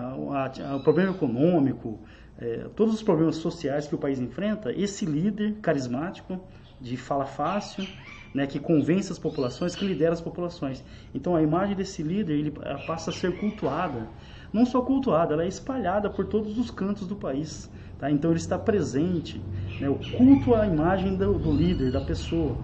O 0.75 0.81
problema 0.81 1.13
econômico, 1.13 1.99
é, 2.39 2.69
todos 2.77 2.95
os 2.95 3.03
problemas 3.03 3.37
sociais 3.37 3.87
que 3.87 3.95
o 3.95 3.99
país 3.99 4.21
enfrenta, 4.21 4.73
esse 4.73 5.05
líder 5.05 5.55
carismático, 5.61 6.41
de 6.81 6.97
fala 6.97 7.25
fácil, 7.25 7.87
né, 8.35 8.47
que 8.47 8.59
convence 8.59 9.11
as 9.11 9.19
populações, 9.19 9.75
que 9.75 9.85
lidera 9.85 10.13
as 10.13 10.21
populações. 10.21 10.85
Então 11.15 11.35
a 11.35 11.43
imagem 11.43 11.75
desse 11.75 12.03
líder 12.03 12.35
ele 12.35 12.53
passa 12.87 13.11
a 13.11 13.13
ser 13.13 13.39
cultuada. 13.39 14.09
Não 14.53 14.67
só 14.67 14.83
cultuada, 14.83 15.35
ela 15.35 15.45
é 15.45 15.49
espalhada 15.49 16.11
por 16.11 16.27
todos 16.27 16.59
os 16.59 16.71
cantos 16.71 17.07
do 17.07 17.17
país. 17.17 17.71
Tá? 17.99 18.11
Então 18.11 18.31
ele 18.31 18.39
está 18.39 18.59
presente. 18.59 19.41
Né? 19.81 19.89
O 19.89 19.97
culto 19.97 20.55
à 20.55 20.67
imagem 20.67 21.17
do, 21.17 21.35
do 21.35 21.53
líder, 21.53 21.93
da 21.93 22.01
pessoa. 22.01 22.57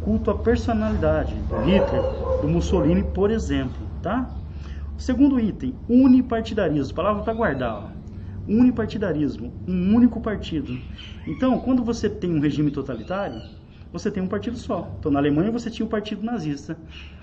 Culto 0.00 0.30
à 0.30 0.38
personalidade 0.38 1.34
do 1.34 1.56
Hitler, 1.58 2.02
do 2.40 2.48
Mussolini, 2.48 3.02
por 3.02 3.30
exemplo. 3.30 3.86
Tá? 4.02 4.34
Segundo 4.96 5.40
item, 5.40 5.74
unipartidarismo. 5.88 6.94
Palavra 6.94 7.22
para 7.22 7.34
guardar. 7.34 7.74
Ó 7.94 7.98
unipartidarismo, 8.48 9.52
um 9.66 9.94
único 9.94 10.20
partido. 10.20 10.80
Então, 11.26 11.58
quando 11.60 11.84
você 11.84 12.08
tem 12.08 12.34
um 12.34 12.40
regime 12.40 12.70
totalitário, 12.70 13.42
você 13.92 14.10
tem 14.10 14.22
um 14.22 14.26
partido 14.28 14.56
só. 14.56 14.96
Então, 14.98 15.12
na 15.12 15.18
Alemanha 15.18 15.50
você 15.50 15.70
tinha 15.70 15.84
o 15.84 15.88
partido 15.88 16.24
nazista. 16.24 16.76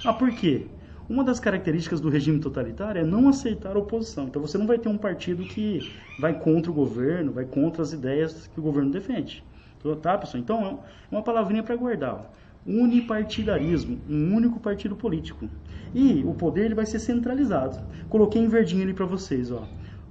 Ah, 0.03 0.13
por 0.13 0.31
quê? 0.31 0.67
Uma 1.07 1.23
das 1.23 1.39
características 1.39 2.01
do 2.01 2.09
regime 2.09 2.39
totalitário 2.39 2.99
é 2.99 3.05
não 3.05 3.29
aceitar 3.29 3.77
oposição. 3.77 4.25
Então, 4.25 4.41
você 4.41 4.57
não 4.57 4.65
vai 4.65 4.79
ter 4.79 4.89
um 4.89 4.97
partido 4.97 5.43
que 5.43 5.93
vai 6.19 6.39
contra 6.39 6.71
o 6.71 6.73
governo, 6.73 7.31
vai 7.31 7.45
contra 7.45 7.83
as 7.83 7.93
ideias 7.93 8.47
que 8.47 8.59
o 8.59 8.63
governo 8.63 8.89
defende. 8.89 9.43
Então, 9.77 9.95
tá, 9.97 10.17
pessoal? 10.17 10.41
Então, 10.41 10.79
é 11.11 11.15
uma 11.15 11.21
palavrinha 11.21 11.61
para 11.61 11.75
guardar. 11.75 12.33
Unipartidarismo, 12.65 13.99
um 14.09 14.33
único 14.33 14.59
partido 14.59 14.95
político. 14.95 15.47
E 15.93 16.23
o 16.25 16.33
poder 16.33 16.65
ele 16.65 16.73
vai 16.73 16.87
ser 16.87 16.97
centralizado. 16.97 17.79
Coloquei 18.09 18.41
em 18.41 18.47
verdinho 18.47 18.81
ali 18.81 18.93
para 18.93 19.05
vocês, 19.05 19.51
ó. 19.51 19.67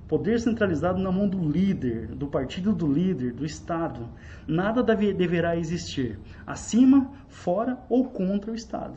Poder 0.07 0.39
centralizado 0.39 1.03
na 1.03 1.11
mão 1.11 1.29
do 1.29 1.41
líder, 1.41 2.07
do 2.15 2.29
partido 2.29 2.73
do 2.73 2.87
líder, 2.87 3.33
do 3.33 3.45
Estado. 3.45 4.09
Nada 4.47 4.81
deve, 4.81 5.13
deverá 5.13 5.57
existir 5.57 6.21
acima, 6.47 7.11
fora 7.27 7.81
ou 7.89 8.05
contra 8.05 8.53
o 8.53 8.55
Estado. 8.55 8.97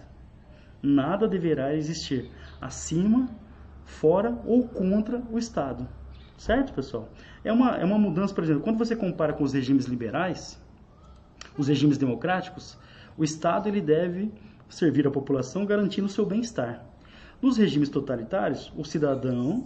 Nada 0.82 1.28
deverá 1.28 1.76
existir 1.76 2.30
acima, 2.62 3.30
fora 3.86 4.38
ou 4.46 4.68
contra 4.68 5.22
o 5.32 5.38
Estado. 5.38 5.88
Certo, 6.38 6.74
pessoal? 6.74 7.10
É 7.44 7.52
uma, 7.52 7.78
é 7.78 7.84
uma 7.84 7.98
mudança, 7.98 8.34
por 8.34 8.44
exemplo, 8.44 8.62
quando 8.62 8.78
você 8.78 8.96
compara 8.96 9.34
com 9.34 9.44
os 9.44 9.54
regimes 9.54 9.86
liberais, 9.86 10.62
os 11.58 11.68
regimes 11.68 11.98
democráticos, 11.98 12.78
o 13.18 13.24
Estado 13.24 13.68
ele 13.68 13.82
deve 13.82 14.32
servir 14.70 15.08
a 15.08 15.12
população 15.12 15.66
garantindo 15.66 16.06
o 16.06 16.10
seu 16.10 16.26
bem-estar. 16.26 16.86
Nos 17.42 17.58
regimes 17.58 17.90
totalitários, 17.90 18.72
o 18.78 18.84
cidadão 18.84 19.64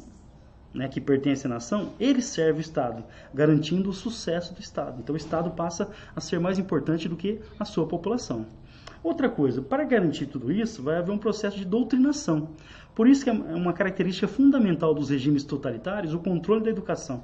né, 0.74 0.88
que 0.88 1.01
pertence 1.01 1.46
à 1.46 1.50
nação, 1.50 1.94
ele 2.00 2.22
serve 2.22 2.60
o 2.60 2.62
Estado, 2.62 3.03
garantindo 3.34 3.89
o 3.89 3.94
sucesso 3.94 4.53
do 4.53 4.62
Estado. 4.62 5.00
Então 5.01 5.13
o 5.13 5.18
Estado 5.18 5.51
passa 5.51 5.89
a 6.15 6.22
ser 6.22 6.39
mais 6.39 6.58
importante 6.58 7.10
do 7.10 7.15
que 7.15 7.41
a 7.60 7.65
sua 7.65 7.86
população. 7.86 8.46
Outra 9.03 9.29
coisa, 9.29 9.62
para 9.62 9.84
garantir 9.84 10.27
tudo 10.27 10.51
isso, 10.51 10.84
vai 10.84 10.98
haver 10.98 11.12
um 11.12 11.17
processo 11.17 11.58
de 11.58 11.65
doutrinação. 11.65 12.50
Por 12.93 13.08
isso 13.08 13.24
que 13.24 13.29
é 13.29 13.34
uma 13.34 13.74
característica 13.74 14.27
fundamental 14.27 14.93
dos 14.93 15.10
regimes 15.10 15.43
totalitários 15.43 16.13
o 16.13 16.20
controle 16.20 16.63
da 16.63 16.70
educação. 16.70 17.24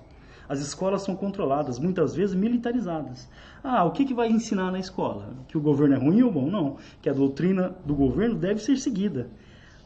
As 0.50 0.60
escolas 0.60 1.01
são 1.01 1.15
controladas, 1.15 1.77
muitas 1.77 2.15
vezes 2.15 2.34
militarizadas. 2.34 3.27
Ah, 3.63 3.84
o 3.84 3.91
que, 3.91 4.05
que 4.05 4.13
vai 4.13 4.29
ensinar 4.29 4.72
na 4.72 4.79
escola? 4.79 5.36
Que 5.48 5.57
o 5.57 5.62
governo 5.62 5.96
é 5.96 5.98
ruim 5.98 6.22
ou 6.24 6.31
bom? 6.31 6.50
Não. 6.50 6.77
Que 7.01 7.10
a 7.10 7.13
doutrina 7.13 7.75
do 7.86 7.93
governo 7.93 8.36
deve 8.36 8.62
ser 8.62 8.77
seguida. 8.77 9.29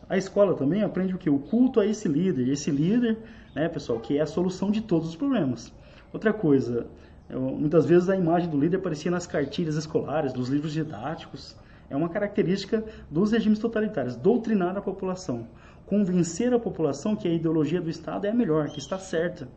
A 0.07 0.17
escola 0.17 0.53
também 0.53 0.83
aprende 0.83 1.15
o 1.15 1.17
que? 1.17 1.29
O 1.29 1.39
culto 1.39 1.79
a 1.79 1.85
esse 1.85 2.07
líder. 2.07 2.47
Esse 2.47 2.69
líder 2.69 3.17
né, 3.55 3.67
pessoal, 3.69 3.99
que 3.99 4.17
é 4.17 4.21
a 4.21 4.27
solução 4.27 4.69
de 4.69 4.81
todos 4.81 5.09
os 5.09 5.15
problemas. 5.15 5.73
Outra 6.13 6.31
coisa, 6.31 6.85
muitas 7.29 7.85
vezes 7.85 8.07
a 8.07 8.15
imagem 8.15 8.49
do 8.49 8.59
líder 8.59 8.77
aparecia 8.77 9.09
nas 9.09 9.25
cartilhas 9.25 9.75
escolares, 9.75 10.31
dos 10.31 10.47
livros 10.47 10.73
didáticos. 10.73 11.55
É 11.91 11.95
uma 11.95 12.07
característica 12.07 12.85
dos 13.09 13.33
regimes 13.33 13.59
totalitários, 13.59 14.15
doutrinar 14.15 14.77
a 14.77 14.81
população, 14.81 15.45
convencer 15.85 16.53
a 16.53 16.59
população 16.59 17.17
que 17.17 17.27
a 17.27 17.33
ideologia 17.33 17.81
do 17.81 17.89
Estado 17.89 18.25
é 18.25 18.29
a 18.29 18.33
melhor, 18.33 18.69
que 18.69 18.79
está 18.79 18.97
certa. 18.97 19.49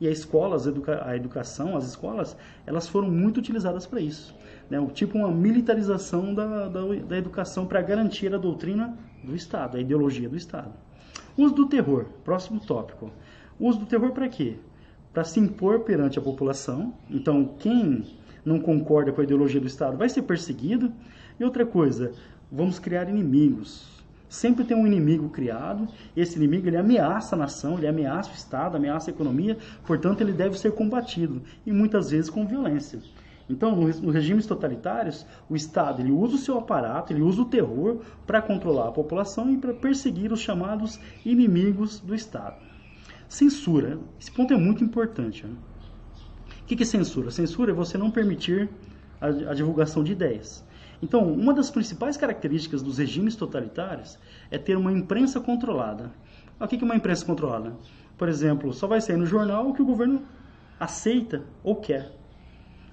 E 0.00 0.06
a 0.06 0.10
escola, 0.10 0.56
a 1.04 1.16
educação, 1.16 1.76
as 1.76 1.88
escolas, 1.88 2.36
elas 2.64 2.88
foram 2.88 3.10
muito 3.10 3.38
utilizadas 3.38 3.86
para 3.86 4.00
isso. 4.00 4.34
Né? 4.70 4.78
Tipo 4.94 5.18
uma 5.18 5.32
militarização 5.32 6.32
da, 6.32 6.68
da, 6.68 6.80
da 7.08 7.18
educação 7.18 7.66
para 7.66 7.82
garantir 7.82 8.32
a 8.32 8.38
doutrina 8.38 8.96
do 9.24 9.34
Estado, 9.34 9.76
a 9.76 9.80
ideologia 9.80 10.28
do 10.28 10.36
Estado. 10.36 10.72
Uso 11.36 11.54
do 11.56 11.66
terror, 11.66 12.06
próximo 12.24 12.60
tópico. 12.60 13.10
Uso 13.58 13.80
do 13.80 13.86
terror 13.86 14.12
para 14.12 14.28
quê? 14.28 14.58
Para 15.12 15.24
se 15.24 15.40
impor 15.40 15.80
perante 15.80 16.20
a 16.20 16.22
população. 16.22 16.94
Então, 17.10 17.56
quem 17.58 18.04
não 18.44 18.60
concorda 18.60 19.12
com 19.12 19.20
a 19.20 19.24
ideologia 19.24 19.60
do 19.60 19.66
Estado 19.66 19.96
vai 19.98 20.08
ser 20.08 20.22
perseguido. 20.22 20.92
E 21.40 21.44
outra 21.44 21.64
coisa, 21.64 22.12
vamos 22.52 22.78
criar 22.78 23.08
inimigos. 23.08 23.88
Sempre 24.28 24.62
tem 24.62 24.76
um 24.76 24.86
inimigo 24.86 25.30
criado. 25.30 25.88
Esse 26.14 26.36
inimigo 26.36 26.68
ele 26.68 26.76
ameaça 26.76 27.34
a 27.34 27.38
nação, 27.38 27.78
ele 27.78 27.88
ameaça 27.88 28.30
o 28.30 28.34
Estado, 28.34 28.76
ameaça 28.76 29.10
a 29.10 29.14
economia. 29.14 29.56
Portanto, 29.86 30.20
ele 30.20 30.34
deve 30.34 30.58
ser 30.58 30.72
combatido 30.72 31.42
e 31.64 31.72
muitas 31.72 32.10
vezes 32.10 32.28
com 32.28 32.46
violência. 32.46 33.00
Então, 33.48 33.74
nos 33.74 34.14
regimes 34.14 34.46
totalitários, 34.46 35.26
o 35.48 35.56
Estado 35.56 36.02
ele 36.02 36.12
usa 36.12 36.36
o 36.36 36.38
seu 36.38 36.58
aparato, 36.58 37.12
ele 37.12 37.22
usa 37.22 37.40
o 37.40 37.46
terror 37.46 38.02
para 38.26 38.42
controlar 38.42 38.88
a 38.88 38.92
população 38.92 39.50
e 39.50 39.56
para 39.56 39.72
perseguir 39.72 40.32
os 40.32 40.40
chamados 40.40 41.00
inimigos 41.24 41.98
do 42.00 42.14
Estado. 42.14 42.62
Censura. 43.26 43.98
Esse 44.20 44.30
ponto 44.30 44.52
é 44.52 44.58
muito 44.58 44.84
importante. 44.84 45.46
Né? 45.46 45.54
O 46.60 46.66
que 46.66 46.82
é 46.82 46.86
censura? 46.86 47.30
Censura 47.30 47.72
é 47.72 47.74
você 47.74 47.96
não 47.96 48.10
permitir 48.10 48.68
a, 49.18 49.26
a 49.26 49.54
divulgação 49.54 50.04
de 50.04 50.12
ideias. 50.12 50.68
Então, 51.02 51.32
uma 51.32 51.54
das 51.54 51.70
principais 51.70 52.16
características 52.16 52.82
dos 52.82 52.98
regimes 52.98 53.34
totalitários 53.34 54.18
é 54.50 54.58
ter 54.58 54.76
uma 54.76 54.92
imprensa 54.92 55.40
controlada. 55.40 56.10
O 56.60 56.66
que 56.66 56.76
é 56.76 56.84
uma 56.84 56.96
imprensa 56.96 57.24
controlada? 57.24 57.72
Por 58.18 58.28
exemplo, 58.28 58.72
só 58.72 58.86
vai 58.86 59.00
sair 59.00 59.16
no 59.16 59.24
jornal 59.24 59.68
o 59.68 59.72
que 59.72 59.80
o 59.80 59.86
governo 59.86 60.22
aceita 60.78 61.42
ou 61.64 61.76
quer. 61.76 62.12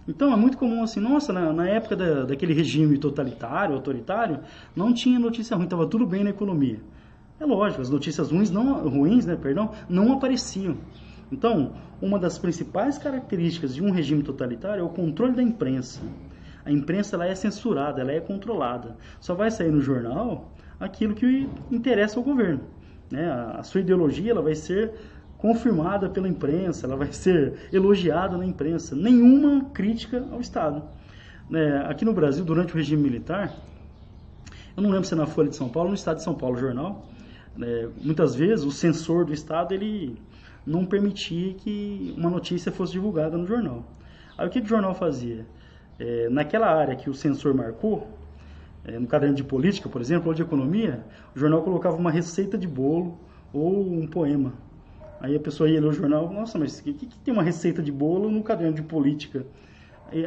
Então 0.07 0.31
é 0.31 0.37
muito 0.37 0.57
comum 0.57 0.83
assim, 0.83 1.01
nossa, 1.01 1.33
na, 1.33 1.51
na 1.51 1.67
época 1.67 1.95
da, 1.97 2.23
daquele 2.23 2.53
regime 2.53 2.97
totalitário, 2.97 3.75
autoritário, 3.75 4.39
não 4.73 4.93
tinha 4.93 5.19
notícia 5.19 5.55
ruim, 5.55 5.65
estava 5.65 5.85
tudo 5.85 6.07
bem 6.07 6.23
na 6.23 6.29
economia. 6.29 6.79
É 7.39 7.45
lógico, 7.45 7.81
as 7.81 7.89
notícias 7.89 8.31
ruins 8.31 8.49
não, 8.49 8.87
ruins, 8.87 9.25
né, 9.25 9.35
perdão, 9.35 9.71
não 9.89 10.13
apareciam. 10.13 10.77
Então, 11.29 11.73
uma 12.01 12.17
das 12.17 12.37
principais 12.39 12.97
características 12.97 13.75
de 13.75 13.83
um 13.83 13.91
regime 13.91 14.23
totalitário 14.23 14.81
é 14.81 14.83
o 14.83 14.89
controle 14.89 15.33
da 15.33 15.43
imprensa. 15.43 16.01
A 16.67 16.71
imprensa 16.71 17.15
ela 17.15 17.25
é 17.25 17.33
censurada, 17.33 18.01
ela 18.01 18.11
é 18.11 18.19
controlada. 18.19 18.97
Só 19.21 19.33
vai 19.33 19.49
sair 19.49 19.71
no 19.71 19.79
jornal 19.79 20.51
aquilo 20.77 21.15
que 21.15 21.49
interessa 21.71 22.19
ao 22.19 22.23
governo. 22.25 22.59
Né? 23.09 23.25
A 23.57 23.63
sua 23.63 23.79
ideologia 23.79 24.31
ela 24.31 24.41
vai 24.41 24.53
ser 24.53 24.91
confirmada 25.37 26.09
pela 26.09 26.27
imprensa, 26.27 26.85
ela 26.85 26.97
vai 26.97 27.13
ser 27.13 27.69
elogiada 27.71 28.35
na 28.35 28.45
imprensa. 28.45 28.97
Nenhuma 28.97 29.69
crítica 29.69 30.27
ao 30.29 30.41
Estado. 30.41 30.83
Né? 31.49 31.85
Aqui 31.87 32.03
no 32.03 32.11
Brasil, 32.11 32.43
durante 32.43 32.73
o 32.73 32.75
regime 32.75 33.01
militar, 33.01 33.53
eu 34.75 34.83
não 34.83 34.89
lembro 34.89 35.07
se 35.07 35.13
é 35.13 35.17
na 35.17 35.25
Folha 35.25 35.49
de 35.49 35.55
São 35.55 35.69
Paulo, 35.69 35.87
no 35.87 35.95
Estado 35.95 36.17
de 36.17 36.23
São 36.23 36.35
Paulo, 36.35 36.57
jornal, 36.57 37.07
é, 37.61 37.87
muitas 38.03 38.35
vezes 38.35 38.65
o 38.65 38.71
censor 38.71 39.23
do 39.23 39.33
Estado 39.33 39.73
ele 39.73 40.17
não 40.65 40.85
permitia 40.85 41.53
que 41.53 42.13
uma 42.17 42.29
notícia 42.29 42.73
fosse 42.73 42.91
divulgada 42.91 43.37
no 43.37 43.47
jornal. 43.47 43.85
Aí 44.37 44.45
o 44.45 44.49
que 44.49 44.59
o 44.59 44.65
jornal 44.65 44.93
fazia? 44.93 45.45
É, 45.99 46.29
naquela 46.29 46.67
área 46.67 46.95
que 46.95 47.09
o 47.09 47.13
censor 47.13 47.53
marcou, 47.53 48.07
é, 48.85 48.97
no 48.99 49.07
caderno 49.07 49.35
de 49.35 49.43
política, 49.43 49.89
por 49.89 49.99
exemplo, 49.99 50.29
ou 50.29 50.33
de 50.33 50.41
economia, 50.41 51.03
o 51.35 51.39
jornal 51.39 51.61
colocava 51.61 51.97
uma 51.97 52.11
receita 52.11 52.57
de 52.57 52.67
bolo 52.67 53.17
ou 53.51 53.81
um 53.81 54.07
poema. 54.07 54.53
Aí 55.19 55.35
a 55.35 55.39
pessoa 55.39 55.69
ia 55.69 55.81
ler 55.81 55.87
o 55.87 55.93
jornal, 55.93 56.31
nossa, 56.31 56.59
mas 56.59 56.79
o 56.79 56.83
que, 56.83 56.93
que, 56.93 57.19
tem 57.19 57.33
uma 57.33 57.43
receita 57.43 57.81
de 57.81 57.91
bolo 57.91 58.29
no 58.29 58.43
caderno 58.43 58.73
de 58.73 58.83
política? 58.83 59.45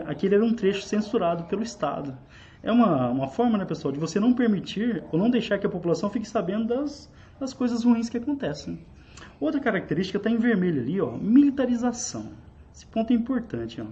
Aquele 0.07 0.35
era 0.35 0.45
um 0.45 0.53
trecho 0.53 0.83
censurado 0.83 1.45
pelo 1.45 1.63
Estado. 1.63 2.17
É 2.63 2.71
uma, 2.71 3.09
uma 3.09 3.29
forma, 3.29 3.57
né, 3.57 3.65
pessoal, 3.65 3.93
de 3.93 3.99
você 3.99 4.21
não 4.21 4.35
permitir 4.35 5.03
ou 5.11 5.19
não 5.19 5.31
deixar 5.31 5.59
que 5.59 5.67
a 5.67 5.71
população 5.71 6.11
fique 6.11 6.29
sabendo 6.29 6.67
das, 6.67 7.11
das 7.39 7.55
coisas 7.55 7.85
ruins 7.85 8.11
que 8.11 8.19
acontecem. 8.19 8.79
Outra 9.41 9.61
característica 9.61 10.19
está 10.19 10.29
em 10.29 10.37
vermelho 10.37 10.83
ali, 10.83 11.01
ó, 11.01 11.13
militarização. 11.13 12.27
Esse 12.75 12.85
ponto 12.85 13.13
é 13.13 13.17
importante. 13.17 13.81
Ó. 13.81 13.87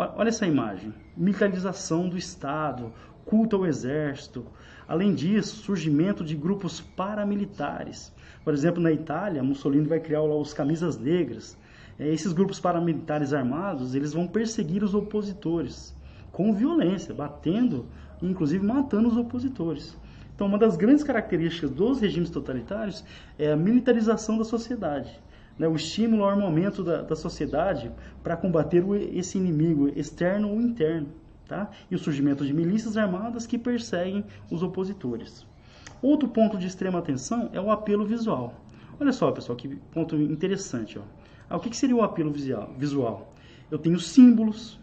Olha 0.00 0.28
essa 0.28 0.46
imagem. 0.46 0.94
Militarização 1.16 2.08
do 2.08 2.16
Estado, 2.16 2.92
culto 3.24 3.56
ao 3.56 3.66
exército. 3.66 4.46
Além 4.86 5.12
disso, 5.12 5.56
surgimento 5.56 6.22
de 6.22 6.36
grupos 6.36 6.80
paramilitares. 6.80 8.14
Por 8.44 8.54
exemplo, 8.54 8.80
na 8.80 8.92
Itália, 8.92 9.42
Mussolini 9.42 9.88
vai 9.88 9.98
criar 9.98 10.22
lá 10.22 10.36
os 10.36 10.54
camisas 10.54 10.96
negras. 10.96 11.58
É, 11.98 12.12
esses 12.12 12.32
grupos 12.32 12.60
paramilitares 12.60 13.32
armados, 13.32 13.96
eles 13.96 14.12
vão 14.12 14.28
perseguir 14.28 14.84
os 14.84 14.94
opositores 14.94 15.92
com 16.30 16.54
violência, 16.54 17.12
batendo, 17.12 17.86
inclusive 18.22 18.64
matando 18.64 19.08
os 19.08 19.16
opositores. 19.16 19.96
Então, 20.32 20.46
uma 20.46 20.58
das 20.58 20.76
grandes 20.76 21.02
características 21.02 21.72
dos 21.72 22.00
regimes 22.00 22.30
totalitários 22.30 23.04
é 23.36 23.50
a 23.50 23.56
militarização 23.56 24.38
da 24.38 24.44
sociedade, 24.44 25.18
né? 25.58 25.66
o 25.66 25.74
estímulo 25.74 26.24
ao 26.24 26.30
armamento 26.30 26.82
da, 26.84 27.02
da 27.02 27.16
sociedade 27.16 27.90
para 28.22 28.36
combater 28.36 28.84
o, 28.84 28.94
esse 28.94 29.36
inimigo 29.36 29.88
externo 29.88 30.50
ou 30.50 30.60
interno, 30.60 31.08
tá? 31.46 31.70
e 31.90 31.94
o 31.94 31.98
surgimento 31.98 32.46
de 32.46 32.52
milícias 32.52 32.96
armadas 32.96 33.46
que 33.46 33.58
perseguem 33.58 34.24
os 34.50 34.62
opositores. 34.62 35.46
Outro 36.00 36.28
ponto 36.28 36.56
de 36.56 36.66
extrema 36.66 37.00
atenção 37.00 37.50
é 37.52 37.60
o 37.60 37.70
apelo 37.70 38.06
visual. 38.06 38.54
Olha 39.00 39.12
só, 39.12 39.30
pessoal, 39.32 39.56
que 39.56 39.68
ponto 39.92 40.16
interessante. 40.16 40.98
Ó. 40.98 41.02
Ah, 41.50 41.56
o 41.56 41.60
que, 41.60 41.70
que 41.70 41.76
seria 41.76 41.96
o 41.96 42.02
apelo 42.02 42.32
visual? 42.32 43.32
Eu 43.70 43.78
tenho 43.78 43.98
símbolos, 43.98 44.78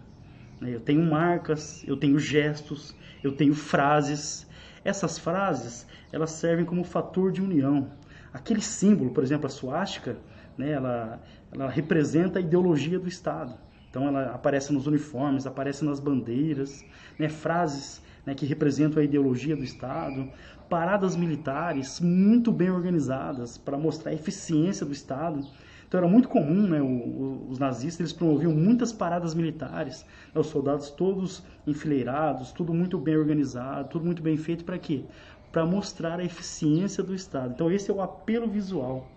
né? 0.60 0.75
eu 0.75 0.79
tenho 0.79 1.01
marcas, 1.03 1.84
eu 1.88 1.96
tenho 1.96 2.20
gestos, 2.20 2.96
eu 3.24 3.32
tenho 3.32 3.53
frases, 3.53 4.48
essas 4.84 5.17
frases, 5.17 5.88
elas 6.12 6.32
servem 6.32 6.65
como 6.65 6.84
fator 6.84 7.32
de 7.32 7.41
união. 7.41 7.89
Aquele 8.34 8.62
símbolo, 8.62 9.12
por 9.12 9.24
exemplo, 9.24 9.48
a 9.48 9.50
suástica, 9.50 10.17
né, 10.57 10.71
ela, 10.71 11.21
ela 11.51 11.69
representa 11.69 12.39
a 12.39 12.41
ideologia 12.41 13.00
do 13.00 13.07
Estado. 13.07 13.53
Então 13.89 14.07
ela 14.07 14.31
aparece 14.31 14.74
nos 14.74 14.88
uniformes, 14.88 15.47
aparece 15.47 15.85
nas 15.85 16.00
bandeiras, 16.00 16.83
né, 17.17 17.29
frases 17.29 18.01
né, 18.25 18.33
que 18.35 18.45
representam 18.45 19.01
a 19.01 19.05
ideologia 19.05 19.55
do 19.55 19.63
Estado, 19.63 20.29
paradas 20.69 21.15
militares 21.15 22.00
muito 22.01 22.51
bem 22.51 22.69
organizadas 22.69 23.57
para 23.57 23.77
mostrar 23.77 24.12
a 24.12 24.13
eficiência 24.13 24.85
do 24.85 24.91
Estado. 24.91 25.47
Então 25.88 26.00
era 26.00 26.09
muito 26.09 26.27
comum, 26.27 26.67
né, 26.67 26.81
os 26.81 27.59
nazistas 27.59 28.00
eles 28.00 28.13
promoviam 28.13 28.51
muitas 28.51 28.91
paradas 28.91 29.33
militares, 29.33 30.05
né, 30.33 30.41
os 30.41 30.47
soldados 30.47 30.89
todos 30.89 31.43
enfileirados, 31.65 32.51
tudo 32.51 32.74
muito 32.74 32.97
bem 32.97 33.15
organizado, 33.15 33.89
tudo 33.89 34.05
muito 34.05 34.21
bem 34.21 34.35
feito 34.35 34.65
para 34.65 34.77
quê? 34.79 35.05
Para 35.51 35.65
mostrar 35.65 36.19
a 36.19 36.24
eficiência 36.25 37.01
do 37.01 37.15
Estado. 37.15 37.53
Então 37.53 37.71
esse 37.71 37.89
é 37.89 37.93
o 37.93 38.01
apelo 38.01 38.47
visual. 38.47 39.07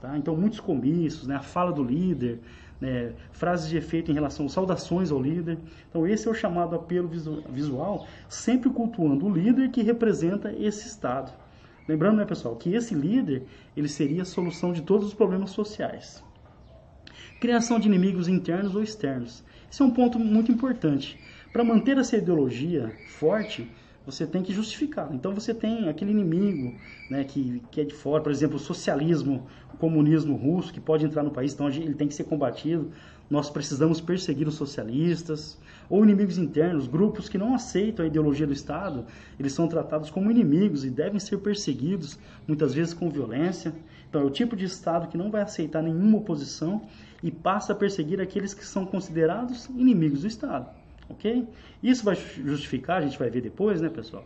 Tá? 0.00 0.16
Então 0.16 0.36
muitos 0.36 0.60
comícios, 0.60 1.26
né, 1.26 1.36
a 1.36 1.42
fala 1.42 1.72
do 1.72 1.82
líder, 1.82 2.40
né, 2.80 3.12
frases 3.32 3.68
de 3.68 3.76
efeito 3.76 4.10
em 4.10 4.14
relação 4.14 4.48
saudações 4.48 5.10
ao 5.10 5.20
líder. 5.20 5.58
Então 5.88 6.06
esse 6.06 6.28
é 6.28 6.30
o 6.30 6.34
chamado 6.34 6.76
apelo 6.76 7.08
visual, 7.48 8.06
sempre 8.28 8.68
cultuando 8.70 9.26
o 9.26 9.32
líder 9.32 9.70
que 9.70 9.82
representa 9.82 10.52
esse 10.52 10.86
Estado. 10.86 11.32
Lembrando, 11.88 12.16
né, 12.16 12.24
pessoal, 12.24 12.56
que 12.56 12.74
esse 12.74 12.94
líder 12.94 13.44
ele 13.76 13.88
seria 13.88 14.22
a 14.22 14.26
solução 14.26 14.72
de 14.72 14.82
todos 14.82 15.06
os 15.06 15.14
problemas 15.14 15.50
sociais. 15.50 16.22
Criação 17.40 17.78
de 17.78 17.86
inimigos 17.86 18.28
internos 18.28 18.74
ou 18.74 18.82
externos. 18.82 19.44
Esse 19.70 19.82
é 19.82 19.84
um 19.84 19.90
ponto 19.90 20.18
muito 20.18 20.50
importante. 20.50 21.18
Para 21.52 21.64
manter 21.64 21.96
essa 21.96 22.16
ideologia 22.16 22.92
forte, 23.08 23.70
você 24.06 24.24
tem 24.24 24.42
que 24.42 24.52
justificar. 24.52 25.12
Então 25.12 25.34
você 25.34 25.52
tem 25.52 25.88
aquele 25.88 26.12
inimigo 26.12 26.78
né, 27.10 27.24
que, 27.24 27.60
que 27.72 27.80
é 27.80 27.84
de 27.84 27.92
fora, 27.92 28.22
por 28.22 28.30
exemplo, 28.30 28.56
o 28.56 28.60
socialismo, 28.60 29.48
o 29.74 29.76
comunismo 29.76 30.36
russo, 30.36 30.72
que 30.72 30.80
pode 30.80 31.04
entrar 31.04 31.24
no 31.24 31.32
país, 31.32 31.52
então 31.52 31.68
ele 31.68 31.94
tem 31.94 32.06
que 32.06 32.14
ser 32.14 32.24
combatido. 32.24 32.92
Nós 33.28 33.50
precisamos 33.50 34.00
perseguir 34.00 34.46
os 34.46 34.54
socialistas 34.54 35.58
ou 35.90 36.04
inimigos 36.04 36.38
internos, 36.38 36.86
grupos 36.86 37.28
que 37.28 37.36
não 37.36 37.54
aceitam 37.54 38.04
a 38.04 38.08
ideologia 38.08 38.46
do 38.46 38.52
Estado, 38.52 39.04
eles 39.38 39.52
são 39.52 39.66
tratados 39.66 40.10
como 40.10 40.30
inimigos 40.30 40.84
e 40.84 40.90
devem 40.90 41.18
ser 41.18 41.38
perseguidos, 41.38 42.16
muitas 42.46 42.72
vezes 42.72 42.94
com 42.94 43.10
violência. 43.10 43.74
Então, 44.08 44.22
é 44.22 44.24
o 44.24 44.30
tipo 44.30 44.54
de 44.54 44.64
Estado 44.64 45.08
que 45.08 45.18
não 45.18 45.30
vai 45.30 45.42
aceitar 45.42 45.82
nenhuma 45.82 46.18
oposição 46.18 46.82
e 47.22 47.30
passa 47.30 47.72
a 47.72 47.76
perseguir 47.76 48.20
aqueles 48.20 48.54
que 48.54 48.64
são 48.64 48.86
considerados 48.86 49.66
inimigos 49.70 50.20
do 50.20 50.28
Estado. 50.28 50.70
Ok? 51.08 51.46
Isso 51.82 52.04
vai 52.04 52.16
justificar, 52.16 52.98
a 52.98 53.00
gente 53.00 53.18
vai 53.18 53.30
ver 53.30 53.40
depois, 53.40 53.80
né, 53.80 53.88
pessoal, 53.88 54.24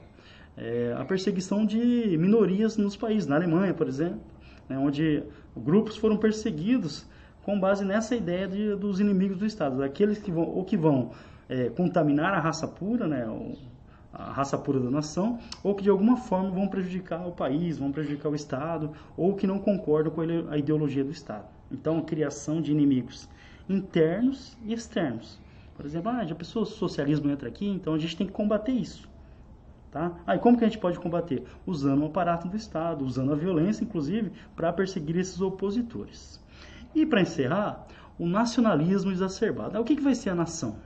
é, 0.57 0.95
a 0.99 1.05
perseguição 1.05 1.65
de 1.65 2.17
minorias 2.19 2.77
nos 2.77 2.97
países, 2.97 3.27
na 3.27 3.37
Alemanha, 3.37 3.75
por 3.75 3.87
exemplo, 3.87 4.21
né, 4.69 4.79
onde 4.79 5.23
grupos 5.57 5.97
foram 5.97 6.17
perseguidos 6.17 7.07
com 7.43 7.59
base 7.59 7.85
nessa 7.85 8.15
ideia 8.15 8.47
de, 8.47 8.75
dos 8.77 9.01
inimigos 9.01 9.39
do 9.39 9.47
Estado, 9.47 9.83
aqueles 9.83 10.19
que 10.19 10.31
vão, 10.31 10.45
ou 10.45 10.65
que 10.65 10.77
vão 10.77 11.13
é, 11.49 11.69
contaminar 11.71 12.35
a 12.35 12.41
raça 12.41 12.67
pura, 12.67 13.07
né, 13.07 13.27
a 14.13 14.33
raça 14.33 14.59
pura 14.59 14.81
da 14.81 14.91
nação, 14.91 15.39
ou 15.63 15.75
que 15.75 15.83
de 15.83 15.91
alguma 15.91 16.17
forma 16.17 16.51
vão 16.51 16.69
prejudicar 16.69 17.27
o 17.27 17.33
país, 17.33 17.79
vão 17.79 17.93
prejudicar 17.93 18.29
o 18.29 18.35
Estado, 18.35 18.93
ou 19.17 19.35
que 19.35 19.47
não 19.47 19.59
concordam 19.59 20.13
com 20.13 20.21
a 20.51 20.59
ideologia 20.59 21.05
do 21.05 21.11
Estado. 21.11 21.47
Então, 21.71 21.99
a 21.99 22.03
criação 22.03 22.61
de 22.61 22.73
inimigos 22.73 23.29
internos 23.69 24.57
e 24.65 24.73
externos. 24.73 25.39
Por 25.81 25.87
exemplo, 25.87 26.11
ah, 26.11 26.23
já 26.27 26.35
pensou 26.35 26.67
socialismo 26.67 27.31
entra 27.31 27.49
aqui, 27.49 27.67
então 27.67 27.95
a 27.95 27.99
gente 27.99 28.15
tem 28.15 28.27
que 28.27 28.33
combater 28.35 28.73
isso. 28.73 29.09
Tá? 29.91 30.13
Ah, 30.27 30.37
e 30.37 30.39
como 30.39 30.59
que 30.59 30.63
a 30.63 30.69
gente 30.69 30.79
pode 30.79 31.01
combater? 31.01 31.43
Usando 31.67 32.03
o 32.03 32.05
aparato 32.05 32.47
do 32.49 32.55
Estado, 32.55 33.03
usando 33.03 33.33
a 33.33 33.35
violência, 33.35 33.83
inclusive, 33.83 34.31
para 34.55 34.71
perseguir 34.75 35.17
esses 35.17 35.41
opositores. 35.41 36.39
E 36.95 37.07
para 37.07 37.23
encerrar, 37.23 37.87
o 38.19 38.27
nacionalismo 38.27 39.11
exacerbado. 39.11 39.79
Ah, 39.79 39.81
o 39.81 39.85
que, 39.85 39.97
que 39.97 40.03
vai 40.03 40.15
ser 40.15 40.29
a 40.29 40.35
nação? 40.35 40.77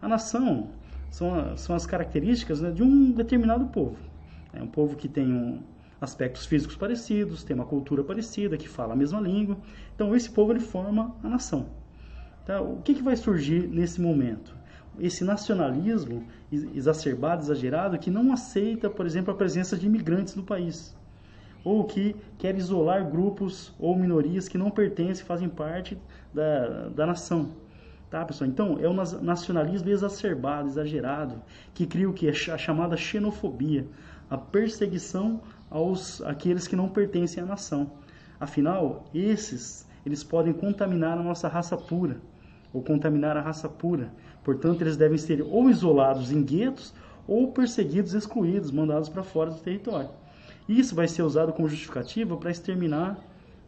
A 0.00 0.08
nação 0.08 0.70
são, 1.10 1.54
são 1.54 1.76
as 1.76 1.84
características 1.84 2.62
né, 2.62 2.70
de 2.70 2.82
um 2.82 3.12
determinado 3.12 3.66
povo. 3.66 3.98
É 4.54 4.62
um 4.62 4.66
povo 4.66 4.96
que 4.96 5.08
tem 5.08 5.30
um, 5.30 5.60
aspectos 6.00 6.46
físicos 6.46 6.74
parecidos, 6.74 7.44
tem 7.44 7.54
uma 7.54 7.66
cultura 7.66 8.02
parecida, 8.02 8.56
que 8.56 8.66
fala 8.66 8.94
a 8.94 8.96
mesma 8.96 9.20
língua. 9.20 9.58
Então, 9.94 10.16
esse 10.16 10.30
povo 10.30 10.52
ele 10.52 10.60
forma 10.60 11.14
a 11.22 11.28
nação. 11.28 11.66
Tá? 12.48 12.62
O 12.62 12.80
que, 12.80 12.94
que 12.94 13.02
vai 13.02 13.14
surgir 13.14 13.68
nesse 13.68 14.00
momento? 14.00 14.56
Esse 14.98 15.22
nacionalismo 15.22 16.24
exacerbado, 16.50 17.42
exagerado, 17.42 17.98
que 17.98 18.10
não 18.10 18.32
aceita, 18.32 18.88
por 18.88 19.04
exemplo, 19.04 19.34
a 19.34 19.36
presença 19.36 19.76
de 19.76 19.84
imigrantes 19.84 20.34
no 20.34 20.42
país. 20.42 20.96
Ou 21.62 21.84
que 21.84 22.16
quer 22.38 22.56
isolar 22.56 23.06
grupos 23.06 23.74
ou 23.78 23.94
minorias 23.94 24.48
que 24.48 24.56
não 24.56 24.70
pertencem, 24.70 25.26
fazem 25.26 25.46
parte 25.46 25.98
da, 26.32 26.88
da 26.88 27.04
nação. 27.04 27.50
Tá, 28.08 28.24
pessoal? 28.24 28.48
Então, 28.48 28.78
é 28.80 28.88
um 28.88 28.94
nacionalismo 28.94 29.90
exacerbado, 29.90 30.68
exagerado, 30.68 31.42
que 31.74 31.86
cria 31.86 32.08
o 32.08 32.14
que? 32.14 32.30
A 32.30 32.56
chamada 32.56 32.96
xenofobia, 32.96 33.86
a 34.30 34.38
perseguição 34.38 35.42
aos 35.68 36.22
aqueles 36.22 36.66
que 36.66 36.74
não 36.74 36.88
pertencem 36.88 37.42
à 37.42 37.46
nação. 37.46 37.92
Afinal, 38.40 39.04
esses, 39.12 39.86
eles 40.06 40.24
podem 40.24 40.54
contaminar 40.54 41.18
a 41.18 41.22
nossa 41.22 41.46
raça 41.46 41.76
pura, 41.76 42.18
ou 42.72 42.82
contaminar 42.82 43.36
a 43.36 43.40
raça 43.40 43.68
pura. 43.68 44.12
Portanto, 44.44 44.82
eles 44.82 44.96
devem 44.96 45.18
ser 45.18 45.42
ou 45.42 45.68
isolados 45.68 46.32
em 46.32 46.42
guetos, 46.42 46.94
ou 47.26 47.52
perseguidos, 47.52 48.14
excluídos, 48.14 48.70
mandados 48.70 49.08
para 49.08 49.22
fora 49.22 49.50
do 49.50 49.60
território. 49.60 50.08
Isso 50.68 50.94
vai 50.94 51.06
ser 51.06 51.22
usado 51.22 51.52
como 51.52 51.68
justificativa 51.68 52.36
para 52.36 52.50
exterminar 52.50 53.18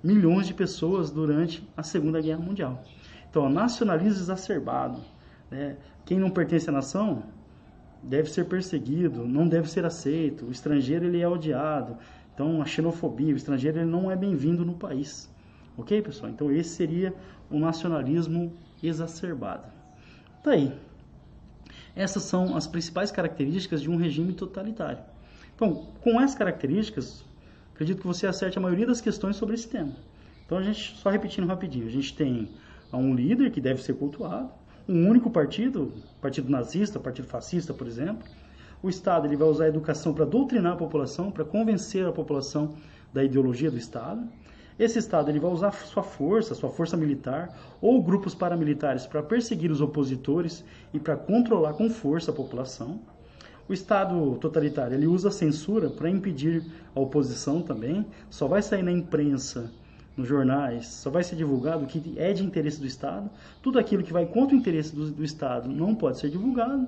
milhões 0.03 0.47
de 0.47 0.55
pessoas 0.55 1.11
durante 1.11 1.67
a 1.77 1.83
Segunda 1.83 2.21
Guerra 2.21 2.41
Mundial. 2.41 2.83
Então, 3.29 3.49
nacionalismo 3.49 4.21
exacerbado. 4.21 5.01
Né? 5.51 5.77
Quem 6.05 6.19
não 6.19 6.31
pertence 6.31 6.69
à 6.69 6.73
nação 6.73 7.23
deve 8.03 8.31
ser 8.31 8.47
perseguido, 8.47 9.27
não 9.27 9.47
deve 9.47 9.71
ser 9.71 9.85
aceito. 9.85 10.47
O 10.47 10.51
estrangeiro 10.51 11.05
ele 11.05 11.21
é 11.21 11.29
odiado. 11.29 11.97
Então, 12.35 12.63
a 12.63 12.65
xenofobia, 12.65 13.35
o 13.35 13.37
estrangeiro 13.37 13.79
ele 13.79 13.91
não 13.91 14.11
é 14.11 14.17
bem-vindo 14.17 14.65
no 14.65 14.75
país. 14.75 15.31
Ok, 15.77 16.01
pessoal? 16.03 16.31
Então, 16.31 16.51
esse 16.51 16.71
seria 16.71 17.15
o 17.51 17.59
nacionalismo 17.59 18.53
exacerbado. 18.87 19.65
Tá 20.43 20.53
aí. 20.53 20.73
Essas 21.95 22.23
são 22.23 22.57
as 22.57 22.67
principais 22.67 23.11
características 23.11 23.83
de 23.83 23.91
um 23.91 23.97
regime 23.97 24.33
totalitário. 24.33 25.03
Então, 25.55 25.89
com 26.01 26.21
essas 26.21 26.37
características, 26.37 27.25
acredito 27.75 28.01
que 28.01 28.07
você 28.07 28.27
acerte 28.27 28.57
a 28.57 28.61
maioria 28.61 28.87
das 28.87 29.01
questões 29.01 29.37
sobre 29.37 29.55
esse 29.55 29.69
tema. 29.69 29.93
Então, 30.47 30.57
a 30.59 30.63
gente, 30.63 30.97
só 30.97 31.11
repetindo 31.11 31.47
rapidinho, 31.47 31.87
a 31.87 31.91
gente 31.91 32.15
tem 32.17 32.49
um 32.93 33.15
líder 33.15 33.51
que 33.51 33.61
deve 33.61 33.83
ser 33.83 33.95
cultuado, 33.95 34.51
um 34.89 35.09
único 35.09 35.31
partido, 35.31 35.93
partido 36.21 36.51
nazista, 36.51 36.99
partido 36.99 37.29
fascista, 37.29 37.73
por 37.73 37.87
exemplo. 37.87 38.27
O 38.83 38.89
Estado 38.89 39.27
ele 39.27 39.37
vai 39.37 39.47
usar 39.47 39.65
a 39.65 39.69
educação 39.69 40.15
para 40.15 40.25
doutrinar 40.25 40.73
a 40.73 40.77
população, 40.77 41.31
para 41.31 41.45
convencer 41.45 42.07
a 42.07 42.13
população 42.13 42.75
da 43.13 43.23
ideologia 43.23 43.71
do 43.71 43.77
Estado. 43.77 44.27
Esse 44.81 44.99
Estado 44.99 45.31
ele 45.31 45.39
vai 45.39 45.51
usar 45.51 45.73
sua 45.73 46.03
força, 46.03 46.55
sua 46.55 46.71
força 46.71 46.97
militar 46.97 47.55
ou 47.83 48.03
grupos 48.03 48.35
paramilitares 48.35 49.07
para 49.07 49.23
perseguir 49.23 49.71
os 49.71 49.83
opositores 49.83 50.65
e 50.95 50.99
para 50.99 51.19
controlar 51.19 51.75
com 51.75 51.91
força 51.91 52.31
a 52.31 52.35
população. 52.35 52.99
O 53.69 53.75
Estado 53.75 54.37
totalitário 54.37 54.95
ele 54.95 55.07
usa 55.07 55.29
a 55.29 55.33
censura 55.33 55.91
para 55.91 56.09
impedir 56.09 56.65
a 56.97 56.99
oposição 56.99 57.61
também. 57.61 58.07
Só 58.31 58.49
vai 58.49 58.63
sair 58.63 58.83
na 58.83 58.91
imprensa 58.91 59.71
nos 60.21 60.29
jornais, 60.29 60.87
só 60.87 61.11
vai 61.11 61.25
ser 61.25 61.37
divulgado 61.37 61.85
o 61.85 61.87
que 61.87 62.15
é 62.19 62.33
de 62.33 62.45
interesse 62.45 62.79
do 62.79 62.87
Estado. 62.87 63.29
Tudo 63.63 63.79
aquilo 63.79 64.03
que 64.03 64.13
vai 64.13 64.27
contra 64.27 64.55
o 64.55 64.59
interesse 64.59 64.95
do, 64.95 65.11
do 65.11 65.25
Estado 65.25 65.69
não 65.69 65.95
pode 65.95 66.19
ser 66.19 66.31
divulgado. 66.31 66.87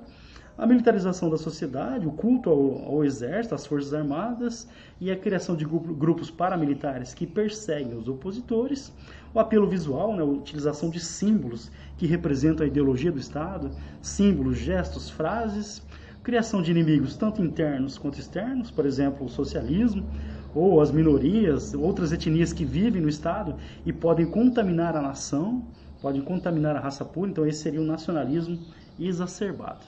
a 0.55 0.67
militarização 0.67 1.31
da 1.31 1.37
sociedade, 1.37 2.07
o 2.07 2.11
culto 2.11 2.49
ao, 2.49 2.93
ao, 2.93 3.03
exército, 3.03 3.55
às 3.55 3.65
forças 3.65 3.91
armadas 3.93 4.67
e 5.01 5.11
a 5.11 5.15
criação 5.15 5.55
de 5.55 5.65
grupos 5.65 6.29
paramilitares 6.29 7.13
que 7.13 7.25
perseguem 7.25 7.97
os 7.97 8.07
opositores, 8.07 8.93
o 9.33 9.39
apelo 9.39 9.67
visual, 9.67 10.15
né, 10.15 10.21
a 10.21 10.25
utilização 10.25 10.91
de 10.91 10.99
símbolos 10.99 11.71
que 11.97 12.05
representam 12.05 12.63
a 12.63 12.67
ideologia 12.67 13.11
do 13.11 13.17
Estado, 13.17 13.71
símbolos, 13.99 14.57
gestos, 14.57 15.09
frases, 15.09 15.81
criação 16.21 16.61
de 16.61 16.69
inimigos 16.71 17.17
tanto 17.17 17.43
internos 17.43 17.97
quanto 17.97 18.19
externos, 18.19 18.69
por 18.69 18.85
exemplo, 18.85 19.25
o 19.25 19.29
socialismo, 19.29 20.05
ou 20.55 20.81
as 20.81 20.91
minorias, 20.91 21.73
outras 21.73 22.11
etnias 22.11 22.53
que 22.53 22.65
vivem 22.65 23.01
no 23.01 23.09
Estado 23.09 23.55
e 23.85 23.91
podem 23.91 24.25
contaminar 24.25 24.95
a 24.95 25.01
nação, 25.01 25.63
podem 26.01 26.21
contaminar 26.21 26.75
a 26.75 26.79
raça 26.79 27.03
pura, 27.03 27.31
então 27.31 27.45
esse 27.45 27.61
seria 27.61 27.81
o 27.81 27.85
nacionalismo 27.85 28.59
exacerbado. 28.99 29.85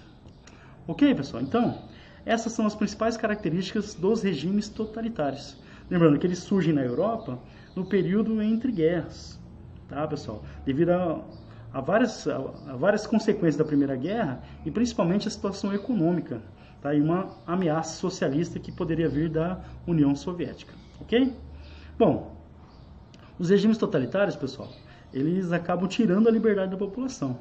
Ok, 0.87 1.13
pessoal? 1.13 1.43
Então, 1.43 1.77
essas 2.25 2.53
são 2.53 2.65
as 2.65 2.75
principais 2.75 3.17
características 3.17 3.93
dos 3.93 4.23
regimes 4.23 4.69
totalitários. 4.69 5.57
Lembrando 5.89 6.17
que 6.17 6.25
eles 6.25 6.39
surgem 6.39 6.73
na 6.73 6.81
Europa 6.81 7.37
no 7.75 7.85
período 7.85 8.41
entre 8.41 8.71
guerras, 8.71 9.39
tá, 9.87 10.07
pessoal? 10.07 10.43
Devido 10.65 10.91
a, 10.91 11.81
várias, 11.81 12.27
a 12.27 12.75
várias 12.75 13.05
consequências 13.05 13.57
da 13.57 13.65
Primeira 13.65 13.95
Guerra 13.95 14.41
e 14.65 14.71
principalmente 14.71 15.27
a 15.27 15.31
situação 15.31 15.73
econômica, 15.73 16.41
tá? 16.85 16.93
E 16.93 17.01
uma 17.01 17.31
ameaça 17.47 17.97
socialista 17.97 18.59
que 18.59 18.71
poderia 18.71 19.09
vir 19.09 19.27
da 19.27 19.59
União 19.87 20.15
Soviética, 20.15 20.71
ok? 21.01 21.33
Bom, 21.97 22.37
os 23.39 23.49
regimes 23.49 23.79
totalitários, 23.79 24.35
pessoal, 24.35 24.69
eles 25.11 25.51
acabam 25.51 25.87
tirando 25.87 26.29
a 26.29 26.31
liberdade 26.31 26.69
da 26.69 26.77
população. 26.77 27.39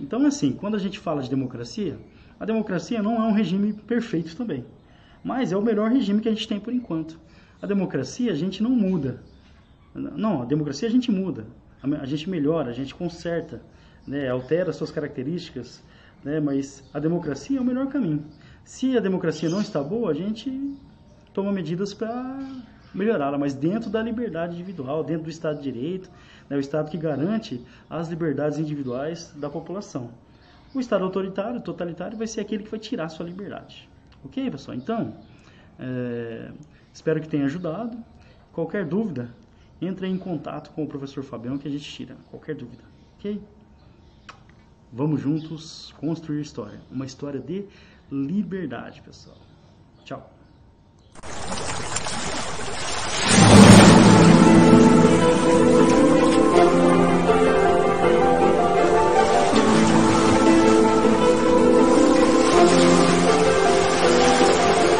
Então, 0.00 0.26
assim, 0.26 0.50
quando 0.52 0.74
a 0.74 0.78
gente 0.78 0.98
fala 0.98 1.22
de 1.22 1.30
democracia, 1.30 1.96
a 2.40 2.44
democracia 2.44 3.00
não 3.00 3.14
é 3.14 3.28
um 3.28 3.32
regime 3.32 3.72
perfeito 3.72 4.34
também, 4.34 4.64
mas 5.22 5.52
é 5.52 5.56
o 5.56 5.62
melhor 5.62 5.88
regime 5.88 6.20
que 6.20 6.28
a 6.28 6.32
gente 6.32 6.48
tem 6.48 6.58
por 6.58 6.72
enquanto. 6.72 7.20
A 7.62 7.66
democracia 7.68 8.32
a 8.32 8.34
gente 8.34 8.60
não 8.60 8.70
muda. 8.70 9.22
Não, 9.94 10.42
a 10.42 10.44
democracia 10.44 10.88
a 10.88 10.90
gente 10.90 11.12
muda, 11.12 11.46
a 11.80 12.06
gente 12.06 12.28
melhora, 12.28 12.70
a 12.70 12.74
gente 12.74 12.92
conserta, 12.92 13.62
né, 14.04 14.28
altera 14.28 14.72
suas 14.72 14.90
características, 14.90 15.80
né, 16.24 16.40
mas 16.40 16.82
a 16.92 16.98
democracia 16.98 17.58
é 17.58 17.60
o 17.60 17.64
melhor 17.64 17.86
caminho. 17.86 18.24
Se 18.64 18.96
a 18.96 19.00
democracia 19.00 19.48
não 19.48 19.60
está 19.60 19.82
boa, 19.82 20.10
a 20.10 20.14
gente 20.14 20.76
toma 21.32 21.52
medidas 21.52 21.92
para 21.94 22.38
melhorá-la, 22.94 23.38
mas 23.38 23.54
dentro 23.54 23.90
da 23.90 24.02
liberdade 24.02 24.54
individual, 24.54 25.04
dentro 25.04 25.24
do 25.24 25.30
Estado 25.30 25.60
de 25.60 25.70
Direito, 25.70 26.10
né, 26.48 26.56
o 26.56 26.60
Estado 26.60 26.90
que 26.90 26.98
garante 26.98 27.64
as 27.88 28.08
liberdades 28.08 28.58
individuais 28.58 29.32
da 29.36 29.48
população. 29.48 30.10
O 30.74 30.80
Estado 30.80 31.04
autoritário, 31.04 31.60
totalitário, 31.60 32.16
vai 32.16 32.26
ser 32.26 32.40
aquele 32.40 32.64
que 32.64 32.70
vai 32.70 32.78
tirar 32.78 33.06
a 33.06 33.08
sua 33.08 33.26
liberdade. 33.26 33.88
Ok, 34.24 34.50
pessoal? 34.50 34.76
Então, 34.76 35.14
é, 35.78 36.50
espero 36.92 37.20
que 37.20 37.28
tenha 37.28 37.44
ajudado. 37.46 37.96
Qualquer 38.52 38.84
dúvida, 38.84 39.30
entre 39.80 40.06
em 40.06 40.18
contato 40.18 40.70
com 40.70 40.84
o 40.84 40.86
professor 40.86 41.24
Fabião 41.24 41.56
que 41.56 41.66
a 41.66 41.70
gente 41.70 41.90
tira. 41.90 42.16
Qualquer 42.30 42.54
dúvida, 42.54 42.84
ok? 43.18 43.40
Vamos 44.92 45.20
juntos 45.20 45.94
construir 45.98 46.40
história. 46.40 46.80
Uma 46.90 47.06
história 47.06 47.40
de 47.40 47.64
liberdade, 48.10 49.02
pessoal. 49.02 49.48
Tchau. 50.04 50.39